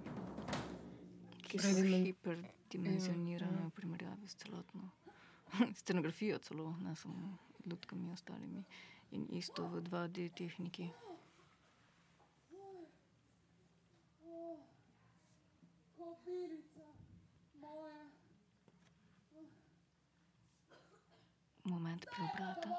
Ki 1.41 1.59
so 1.59 1.67
men- 1.67 2.05
hiperdimenzionirane 2.05 3.65
v 3.65 3.69
primerjavi 3.69 4.27
s 4.27 4.35
celotno 4.35 4.89
scenografijo, 5.79 6.38
celo 6.38 6.75
ne 6.79 6.95
samo 6.95 7.38
lutkami 7.65 8.11
ostalimi. 8.11 8.63
In 9.11 9.27
isto 9.31 9.67
v 9.67 9.81
2D 9.81 10.31
tehniki. 10.38 10.89
Moment 21.68 22.05
preobrata. 22.07 22.70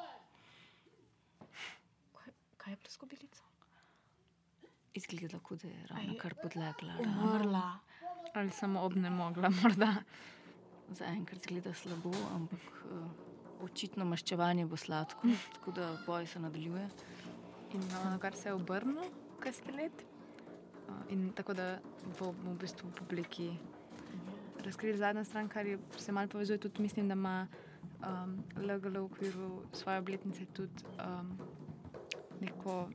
Kaj, 2.17 2.33
kaj 2.57 2.73
je 2.73 2.77
bila 2.77 2.91
skobilica? 2.91 3.43
Izgleda, 4.95 5.39
kot 5.45 5.63
da 5.63 5.69
je 5.69 5.87
ravno 5.91 6.15
kar 6.21 6.35
podlegla. 6.43 6.97
rana. 6.97 7.23
Umrla. 7.25 7.79
Ali 8.35 8.51
samo 8.51 8.81
obnemogla, 8.81 9.51
morda. 9.63 9.95
Zaenkrat 10.89 11.43
zgleda 11.45 11.75
slabo, 11.75 12.15
ampak 12.35 12.61
uh, 12.89 13.65
očitno 13.65 14.05
maščevanje 14.09 14.67
bo 14.67 14.77
sladko, 14.77 15.29
tako 15.55 15.73
da 15.77 15.91
boj 16.07 16.27
se 16.27 16.41
nadaljuje. 16.41 16.89
In 17.77 17.89
na 17.93 18.19
kar 18.19 18.37
se 18.37 18.49
je 18.49 18.55
obrnil, 18.55 19.11
kaj 19.41 19.61
let. 19.77 20.05
In 21.13 21.33
tako 21.37 21.55
da 21.55 21.79
bo 22.19 22.33
v 22.33 22.57
bistvu 22.61 22.89
publiki 22.97 23.51
razkril 24.65 24.97
zadnja 24.97 25.25
stran, 25.25 25.49
kar 25.49 25.67
je, 25.67 25.79
se 25.99 26.13
malo 26.13 26.29
povezuje 26.29 26.59
tudi, 26.59 26.83
mislim, 26.83 27.09
da 27.09 27.13
ima 27.13 27.47
um, 28.03 28.39
LGL 28.57 28.99
v 28.99 29.05
okviru 29.05 29.63
svoje 29.73 29.99
obletnice 29.99 30.47
tudi 30.53 30.85
um, 30.99 31.39
neko, 32.41 32.89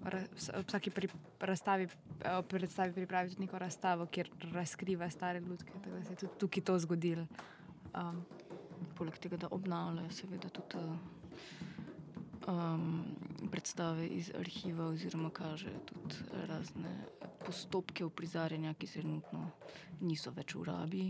ob 0.55 0.67
vsaki 0.67 0.89
pri, 0.89 1.09
razstavi, 1.39 1.87
eh, 2.21 2.41
predstavi 2.47 2.93
pripravi 2.93 3.29
tudi 3.29 3.41
neko 3.41 3.59
razstavo, 3.59 4.05
kjer 4.05 4.29
razkriva 4.53 5.09
stare 5.09 5.39
lutke. 5.39 5.73
Tako 5.83 5.95
da 5.95 6.03
se 6.03 6.13
je 6.13 6.15
tudi 6.15 6.39
tukaj 6.39 6.63
to 6.63 6.79
zgodilo. 6.79 7.27
Um, 7.93 8.25
Poleg 8.97 9.15
tega, 9.17 9.37
da 9.37 9.47
obnavljajo, 9.51 10.11
seveda 10.11 10.49
tudi 10.49 10.77
um, 12.47 13.05
predstave 13.51 14.07
iz 14.07 14.31
arhiva, 14.39 14.85
oziroma 14.85 15.29
kažejo 15.29 15.79
tudi 15.85 16.15
razne 16.47 16.91
postopke 17.45 18.05
uprizarjanja, 18.05 18.73
ki 18.73 18.87
se 18.87 18.99
trenutno 19.01 19.49
niso 20.01 20.31
več 20.35 20.55
v 20.55 20.67
rabi. 20.67 21.05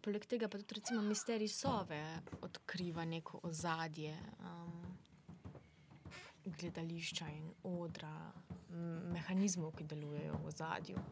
Poleg 0.00 0.24
tega 0.26 0.48
pa 0.48 0.58
tudi 0.58 0.74
recimo 0.74 1.02
misterij 1.02 1.48
sove 1.48 2.00
odkriva 2.40 3.04
neko 3.04 3.40
ozadje 3.42 4.16
um, 4.40 4.96
gledališča 6.44 7.28
in 7.28 7.50
odra, 7.62 8.32
mehanizmov, 9.12 9.74
ki 9.76 9.84
delujejo 9.84 10.38
v 10.40 10.46
ozadju. 10.46 11.02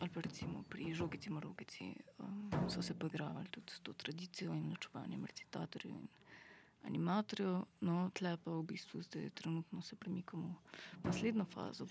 Ali 0.00 0.10
pa 0.10 0.20
recimo 0.20 0.62
pri 0.68 0.94
žogici 0.94 1.30
Marokici 1.30 1.94
um, 2.18 2.50
so 2.68 2.82
se 2.82 2.94
poigravali 2.94 3.48
tudi 3.50 3.72
s 3.72 3.80
to 3.80 3.92
tradicijo 3.92 4.54
in 4.54 4.68
načuvanjem 4.68 5.24
recitatorjev 5.24 5.94
in 5.94 6.08
animatorjev. 6.82 7.62
No, 7.80 8.10
tle 8.14 8.36
pa 8.36 8.50
v 8.50 8.62
bistvu 8.62 9.02
zdaj 9.02 9.30
trenutno 9.30 9.82
se 9.82 9.96
premikamo 9.96 10.54
v 11.02 11.04
naslednjo 11.04 11.44
fazo 11.44 11.86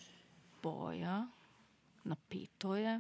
boja, 0.63 1.27
napeto 2.03 2.75
je. 2.75 2.99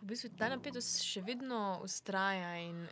V 0.00 0.08
bistvu 0.08 0.30
ta 0.38 0.48
napetost 0.48 1.02
še 1.04 1.22
vedno 1.24 1.80
ustraja 1.84 2.54
in 2.62 2.86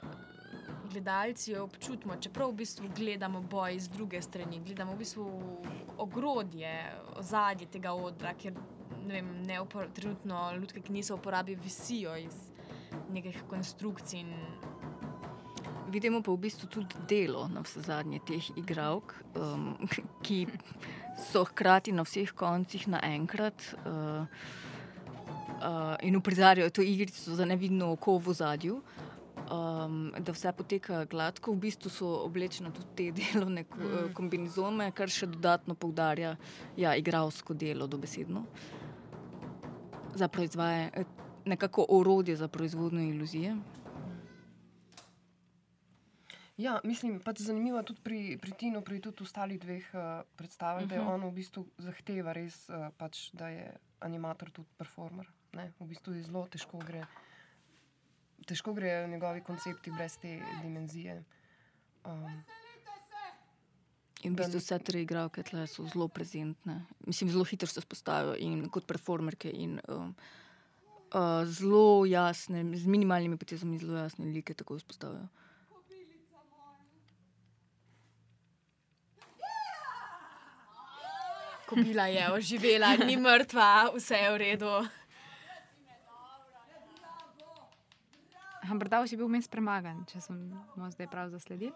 gledalci 0.88 1.52
jo 1.52 1.64
občutimo, 1.64 2.16
čeprav 2.20 2.52
v 2.52 2.60
bistvu 2.62 2.90
gledamo 2.96 3.40
boj 3.40 3.78
z 3.80 3.92
druge 3.92 4.20
strani, 4.22 4.60
gledamo 4.64 4.94
v 4.94 5.02
bistvu 5.02 5.26
ogrodje, 6.00 6.72
ozadje 7.20 7.68
tega 7.72 7.92
odra, 7.96 8.34
ker 8.36 8.56
ne 9.08 9.20
vem, 9.20 9.30
trenutno 9.96 10.48
lutke, 10.56 10.82
ki 10.84 10.92
niso 10.92 11.16
v 11.16 11.20
uporabi, 11.20 11.56
visijo 11.60 12.16
iz 12.16 12.36
nekih 13.12 13.44
konstrukcij. 13.48 14.24
In, 14.24 14.32
Vidimo 15.88 16.20
pa 16.20 16.32
v 16.32 16.40
bistvu 16.44 16.68
tudi 16.68 17.00
delo 17.08 17.46
na 17.48 17.64
vse 17.64 17.80
zadnje 17.80 18.20
teh 18.28 18.50
igralk, 18.60 19.14
um, 19.32 19.72
ki 20.24 20.44
so 21.30 21.46
hkrati 21.48 21.96
na 21.96 22.04
vseh 22.04 22.32
koncih 22.36 22.84
naenkrat 22.92 23.72
uh, 23.88 24.28
uh, 25.58 25.96
in 26.02 26.16
uprizarjajo 26.16 26.70
to 26.70 26.82
igrico 26.82 27.34
za 27.34 27.44
nevidno 27.44 27.92
oko 27.92 28.18
v 28.18 28.32
zadju. 28.32 28.82
Um, 29.48 30.12
da 30.18 30.32
vse 30.32 30.52
poteka 30.52 31.04
gladko, 31.04 31.52
v 31.52 31.62
bistvu 31.62 31.90
so 31.90 32.08
oblečene 32.26 32.72
tudi 32.74 32.88
te 32.96 33.06
delovne 33.18 33.62
mm. 33.64 34.10
kombinizome, 34.14 34.90
kar 34.92 35.08
še 35.08 35.30
dodatno 35.30 35.74
poudarja 35.74 36.34
ja, 36.76 36.96
igralsko 36.96 37.54
delo, 37.54 37.86
dobesedno. 37.86 38.44
Za 40.14 40.28
proizvajanje, 40.28 41.06
nekako 41.48 41.86
orodje 41.88 42.36
za 42.36 42.48
proizvodnjo 42.48 43.08
iluzije. 43.08 43.56
Ja, 46.58 46.80
mislim, 46.84 47.20
pač 47.22 47.44
zanimivo 47.46 47.80
tudi 47.86 48.02
pri, 48.02 48.20
pri 48.42 48.52
Tinu, 48.58 48.82
pri 48.82 48.98
tudi 49.00 49.22
ostalih 49.22 49.60
dveh 49.62 49.90
uh, 49.94 50.26
predstavah, 50.36 50.82
uh 50.82 50.88
-huh. 50.88 50.90
da 50.90 50.94
je 50.94 51.00
on 51.00 51.24
v 51.24 51.32
bistvu 51.32 51.66
zahteva 51.78 52.32
res, 52.32 52.68
uh, 52.68 52.88
pač, 52.98 53.30
da 53.32 53.48
je 53.48 53.76
animator 54.00 54.50
tudi 54.50 54.68
performer. 54.76 55.37
Ne? 55.52 55.72
V 55.80 55.88
bistvu 55.88 56.14
je 56.14 56.22
zelo 56.28 56.46
težko 56.50 56.78
gre. 56.84 57.04
Težko 58.48 58.72
grejo 58.72 59.06
njegovi 59.08 59.42
koncepti 59.44 59.90
brez 59.90 60.18
te 60.20 60.38
dimenzije. 60.62 61.22
Um, 62.04 62.42
In 64.26 64.34
v 64.34 64.40
bistvu 64.40 64.58
vse 64.58 64.78
tri 64.82 65.04
igralke 65.04 65.44
tle 65.46 65.66
so 65.70 65.84
zelo 65.86 66.08
prezentne. 66.10 66.80
Mislim, 67.06 67.30
zelo 67.30 67.44
hitro 67.46 67.68
se 67.70 67.80
spostavijo 67.80 68.34
in 68.42 68.66
kot 68.70 68.86
performerke 68.86 69.50
in 69.50 69.78
um, 69.86 70.14
uh, 71.14 71.44
zelo 71.46 72.06
jasne, 72.06 72.64
z 72.74 72.86
minimalnimi 72.86 73.38
potezami 73.38 73.78
zelo 73.78 73.98
jasne 73.98 74.26
like 74.26 74.54
tako 74.54 74.76
izpostavijo. 74.76 75.28
Kobila 81.68 82.06
je 82.08 82.30
oživela, 82.32 82.96
ni 82.96 83.16
mrtva, 83.16 83.92
vse 83.94 84.16
je 84.16 84.30
v 84.32 84.36
redu. 84.40 84.72
Hambrdav 88.68 89.06
si 89.08 89.16
bil 89.16 89.28
vmes 89.28 89.48
premagan, 89.48 90.04
če 90.10 90.20
sem 90.20 90.38
mu 90.76 90.90
zdaj 90.92 91.08
prav 91.10 91.30
zasledil. 91.32 91.72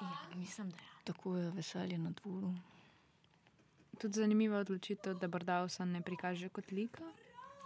Ja, 0.00 0.10
mislim, 0.36 0.70
da 0.70 0.76
je. 0.76 0.94
Tako 1.04 1.36
je 1.36 1.50
veselje 1.50 1.98
na 1.98 2.10
dvoru. 2.10 2.54
Tudi 4.00 4.14
zanimiva 4.14 4.58
odločitev, 4.58 5.18
da 5.20 5.28
Brdausa 5.28 5.84
ne 5.84 6.00
prikaže 6.02 6.48
kot 6.48 6.72
lika, 6.72 7.04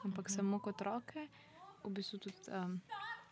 ampak 0.04 0.30
samo 0.30 0.58
kot 0.58 0.80
roke. 0.82 1.28
V 1.84 1.90
bistvu 1.94 2.18
tudi, 2.18 2.36
um, 2.50 2.80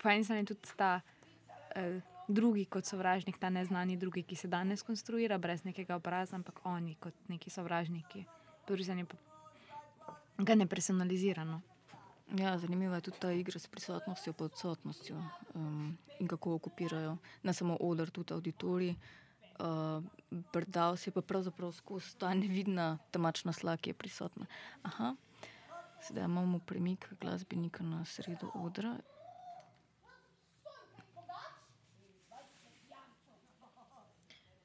po 0.02 0.08
eni 0.08 0.24
strani 0.24 0.46
tudi 0.46 0.76
ta 0.76 1.00
uh, 1.00 1.98
drugi 2.28 2.64
kot 2.64 2.86
sovražnik, 2.86 3.38
ta 3.38 3.50
neznani 3.50 3.96
drugi, 3.96 4.22
ki 4.22 4.36
se 4.36 4.48
danes 4.48 4.82
konstruira 4.82 5.38
brez 5.38 5.64
nekega 5.64 5.96
obraza, 5.96 6.36
ampak 6.36 6.62
oni 6.64 6.94
kot 6.94 7.14
neki 7.28 7.50
sovražniki. 7.50 8.24
Po 8.62 8.74
drugi 8.74 8.86
strani 8.86 9.04
pa 9.04 9.18
ga 10.38 10.54
ne 10.54 10.66
personalizirano. 10.66 11.60
Ja, 12.34 12.58
zanimiva 12.58 12.94
je 12.94 13.00
tudi 13.00 13.18
ta 13.20 13.30
igra 13.32 13.58
s 13.58 13.66
prisotnostjo 13.66 14.32
in 14.38 14.44
odsotnostjo 14.44 15.22
um, 15.54 15.98
in 16.18 16.28
kako 16.28 16.54
okupirajo 16.54 17.16
ne 17.42 17.52
samo 17.54 17.76
odr, 17.80 18.10
tudi 18.10 18.34
auditorij. 18.34 18.94
Uh, 19.58 20.04
Brdaus 20.52 21.06
je 21.06 21.12
pa 21.12 21.22
pravzaprav 21.22 21.72
skozi 21.72 22.18
ta 22.18 22.34
nevidna 22.34 22.98
temačna 23.10 23.52
slag, 23.52 23.80
ki 23.80 23.90
je 23.90 23.94
prisotna. 23.94 24.46
Aha, 24.82 25.14
sedaj 26.02 26.24
imamo 26.24 26.58
premik 26.58 27.08
glasbenika 27.20 27.84
na 27.84 28.04
sredo 28.04 28.50
odra. 28.54 28.96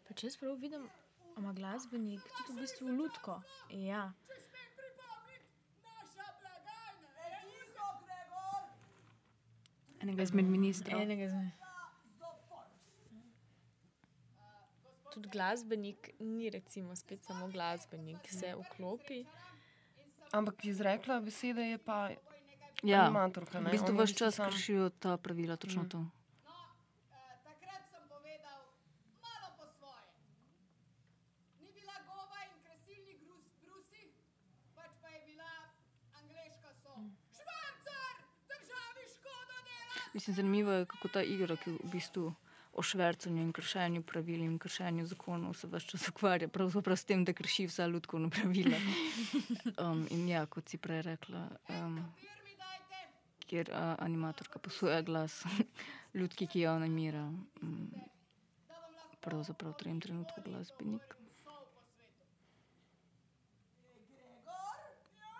Pa 0.07 0.15
če 0.15 0.27
jaz 0.27 0.37
prav 0.37 0.57
vidim, 0.59 0.89
ima 1.37 1.53
glasbenik 1.53 2.25
tudi 2.37 2.57
v 2.57 2.61
bistvu 2.65 2.87
lutko. 2.97 3.41
Ja. 3.69 4.11
Enega 10.01 10.23
izmed 10.23 10.45
ministrov. 10.47 10.99
Enega 10.99 11.23
izmed. 11.23 11.51
Tudi 15.11 15.29
glasbenik 15.29 15.97
ni 16.21 16.49
recimo 16.49 16.95
spet 16.95 17.19
samo 17.21 17.47
glasbenik, 17.49 18.29
se 18.29 18.53
vklopi. 18.57 19.25
ampak 20.31 20.65
izrekla 20.65 21.19
besede 21.21 21.61
je 21.63 21.77
pa 21.79 22.09
Ja, 22.83 23.01
animatorka. 23.03 23.59
v 23.59 23.61
ne, 23.61 23.71
bistvu 23.71 23.89
on 23.89 23.99
je 23.99 24.05
vse 24.05 24.15
čas 24.15 24.35
sam- 24.35 24.47
kršijo 24.47 24.89
ta 24.91 25.17
pravila, 25.17 25.57
točno 25.57 25.83
to. 25.85 25.99
Takrat 27.43 27.83
sem 27.85 28.01
povedal 28.07 28.59
malo 29.21 29.49
po 29.53 29.65
svoje. 29.69 30.07
Ni 31.59 31.69
bila 31.71 31.93
goba 32.01 32.39
in 32.45 32.57
krasilni 32.59 33.13
grus, 33.19 33.45
brusi, 33.59 34.03
pač 34.73 34.91
pa 34.97 35.07
je 35.09 35.21
bila 35.27 35.51
angliška 36.15 36.71
so. 36.75 36.95
Švarcar, 37.31 38.15
državi 38.47 39.03
škodo 39.11 39.57
dela! 39.61 40.00
Mislim, 40.13 40.35
zanimivo 40.35 40.71
je, 40.71 40.85
kako 40.85 41.07
ta 41.07 41.23
igra, 41.23 41.55
ki 41.55 41.71
v 41.71 41.91
bistvu 41.91 42.33
o 42.73 42.83
švercanju 42.83 43.41
in 43.41 43.51
kršenju 43.53 44.03
pravil 44.03 44.43
in 44.43 44.59
kršenju 44.59 45.05
zakonov 45.05 45.53
se 45.53 45.67
vse 45.67 45.87
čas 45.87 46.07
ukvarja, 46.09 46.47
pravzaprav 46.47 46.97
s 46.97 47.05
tem, 47.05 47.25
da 47.25 47.33
krši 47.33 47.67
vsa 47.67 47.87
ljudkovna 47.87 48.29
pravila. 48.29 48.77
Um, 49.81 50.07
in 50.09 50.27
ja, 50.29 50.45
kot 50.45 50.69
si 50.69 50.77
prej 50.77 51.01
rekla, 51.01 51.41
um, 51.69 51.97
kjer 53.47 53.69
uh, 53.71 53.95
animatorka 53.99 54.59
posoja 54.59 55.01
glas 55.01 55.43
ljudki, 56.17 56.47
ki 56.47 56.61
jo 56.65 56.71
animira, 56.71 57.23
um, 57.61 57.89
pravzaprav 59.21 59.73
v 59.73 59.83
tem 59.83 59.99
trenutku 60.01 60.43
glasbenik. 60.45 61.15
Gregor? 64.11 64.77
Ja? 65.19 65.35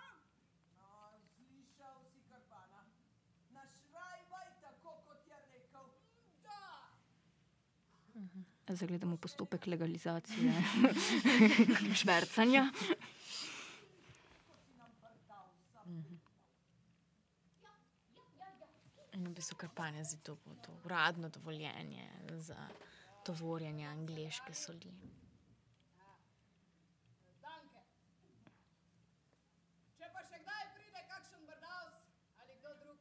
No, 0.78 0.90
slišal 1.36 1.96
si 2.12 2.20
Karpana. 2.30 2.84
Našrajvaj 3.56 4.48
tako, 4.62 4.96
kot 5.06 5.26
je 5.26 5.38
rekel. 5.50 5.86
Da! 6.44 6.60
Zdaj 8.72 8.88
gledamo 8.88 9.16
postopek 9.16 9.66
legalizacije 9.66 10.52
švercanja. 12.00 12.72
In 19.12 19.26
v 19.28 19.34
bistvu 19.34 19.56
krpanje 19.56 20.04
to 20.22 20.36
bo 20.44 20.54
to 20.54 20.72
uradno 20.84 21.28
dovoljenje 21.28 22.08
za 22.30 22.68
tovorjenje 23.24 23.86
angliške 23.86 24.54
soli. 24.54 24.92
Danke. 27.42 27.80
Če 29.98 30.08
pa 30.14 30.24
še 30.24 30.40
kdaj 30.46 30.64
pride 30.78 31.04
kakšen 31.12 31.44
brdaus 31.46 32.00
ali 32.40 32.56
kdo 32.56 32.74
drug, 32.80 32.98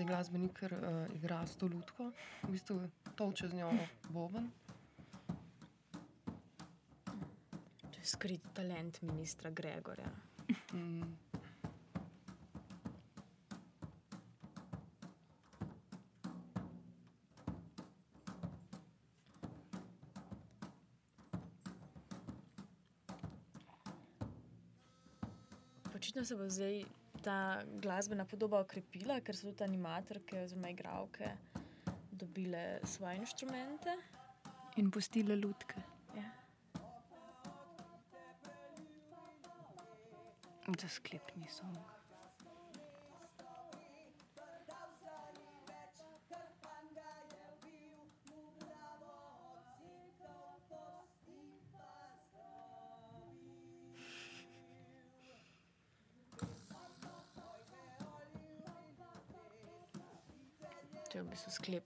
zdaj 0.00 0.08
glasbenik, 0.08 0.54
ker 0.56 0.72
uh, 0.72 1.14
igra 1.14 1.42
s 1.46 1.58
to 1.60 1.68
lutko, 1.68 2.10
v 2.42 2.52
bistvu 2.54 2.78
tolče 3.16 3.48
z 3.48 3.58
njo 3.58 3.70
boben. 4.08 4.50
To 7.82 7.98
je 7.98 8.04
skrit 8.04 8.40
talent 8.54 9.02
ministra 9.02 9.50
Gregorja. 9.50 10.08
Mm. 10.72 11.18
Očitno 25.94 26.24
se 26.24 26.36
bo 26.36 26.48
zdaj 26.48 26.99
ta 27.22 27.62
glasbena 27.82 28.24
podoba 28.24 28.60
okrepila, 28.64 29.20
ker 29.20 29.36
so 29.36 29.50
tudi 29.50 29.64
animatorke 29.64 30.42
oziroma 30.44 30.72
igralke 30.72 31.34
dobile 32.10 32.80
svoje 32.84 33.16
inštrumente. 33.16 33.96
In 34.76 34.90
pustile 34.90 35.36
lutke. 35.36 35.82
Ja. 36.16 36.30
Za 40.78 40.88
sklepni 40.88 41.48
song. 41.48 41.99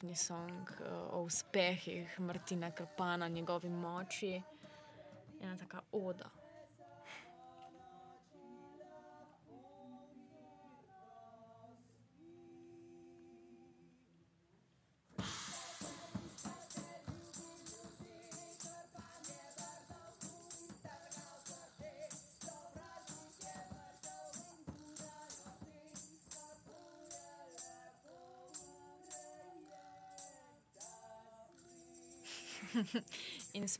Sklepni 0.05 0.17
song 0.17 0.69
uh, 0.81 1.15
o 1.17 1.23
uspehih 1.23 2.21
Martina 2.21 2.71
Krpana, 2.71 3.29
njegovi 3.29 3.69
moči. 3.69 4.43
Ena 5.41 5.57
taka 5.57 5.81
oda. 5.93 6.31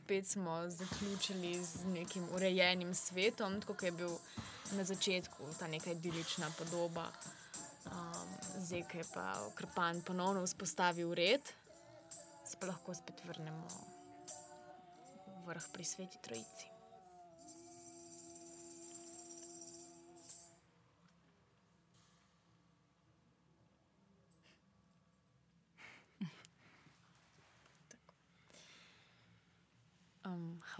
Spet 0.05 0.27
smo 0.27 0.69
zaključili 0.69 1.63
z 1.63 1.85
nekim 1.85 2.27
urejenim 2.33 2.95
svetom, 2.95 3.61
tako 3.61 3.73
kot 3.73 3.83
je 3.83 3.91
bil 3.91 4.11
na 4.71 4.83
začetku 4.83 5.43
ta 5.59 5.67
neka 5.67 5.91
idilična 5.91 6.51
podoba. 6.57 7.07
Um, 7.85 8.29
zdaj, 8.57 8.83
ko 8.91 8.97
je 8.97 9.03
pa 9.13 9.49
Krpan 9.55 10.01
ponovno 10.01 10.45
vzpostavil 10.45 11.13
red, 11.13 11.41
se 12.45 12.57
pa 12.59 12.67
lahko 12.67 12.93
spet 12.93 13.25
vrnemo 13.25 13.67
v 15.27 15.47
vrh 15.47 15.65
pri 15.73 15.83
Sveti 15.83 16.17
Trojici. 16.21 16.74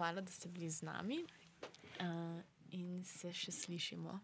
Hvala, 0.06 0.22
da 0.22 0.32
ste 0.32 0.49
bili 0.49 0.70
z 0.70 0.82
nami 0.82 1.18
uh, 1.99 2.41
in 2.72 3.03
se 3.03 3.32
še 3.34 3.51
slišimo. 3.51 4.20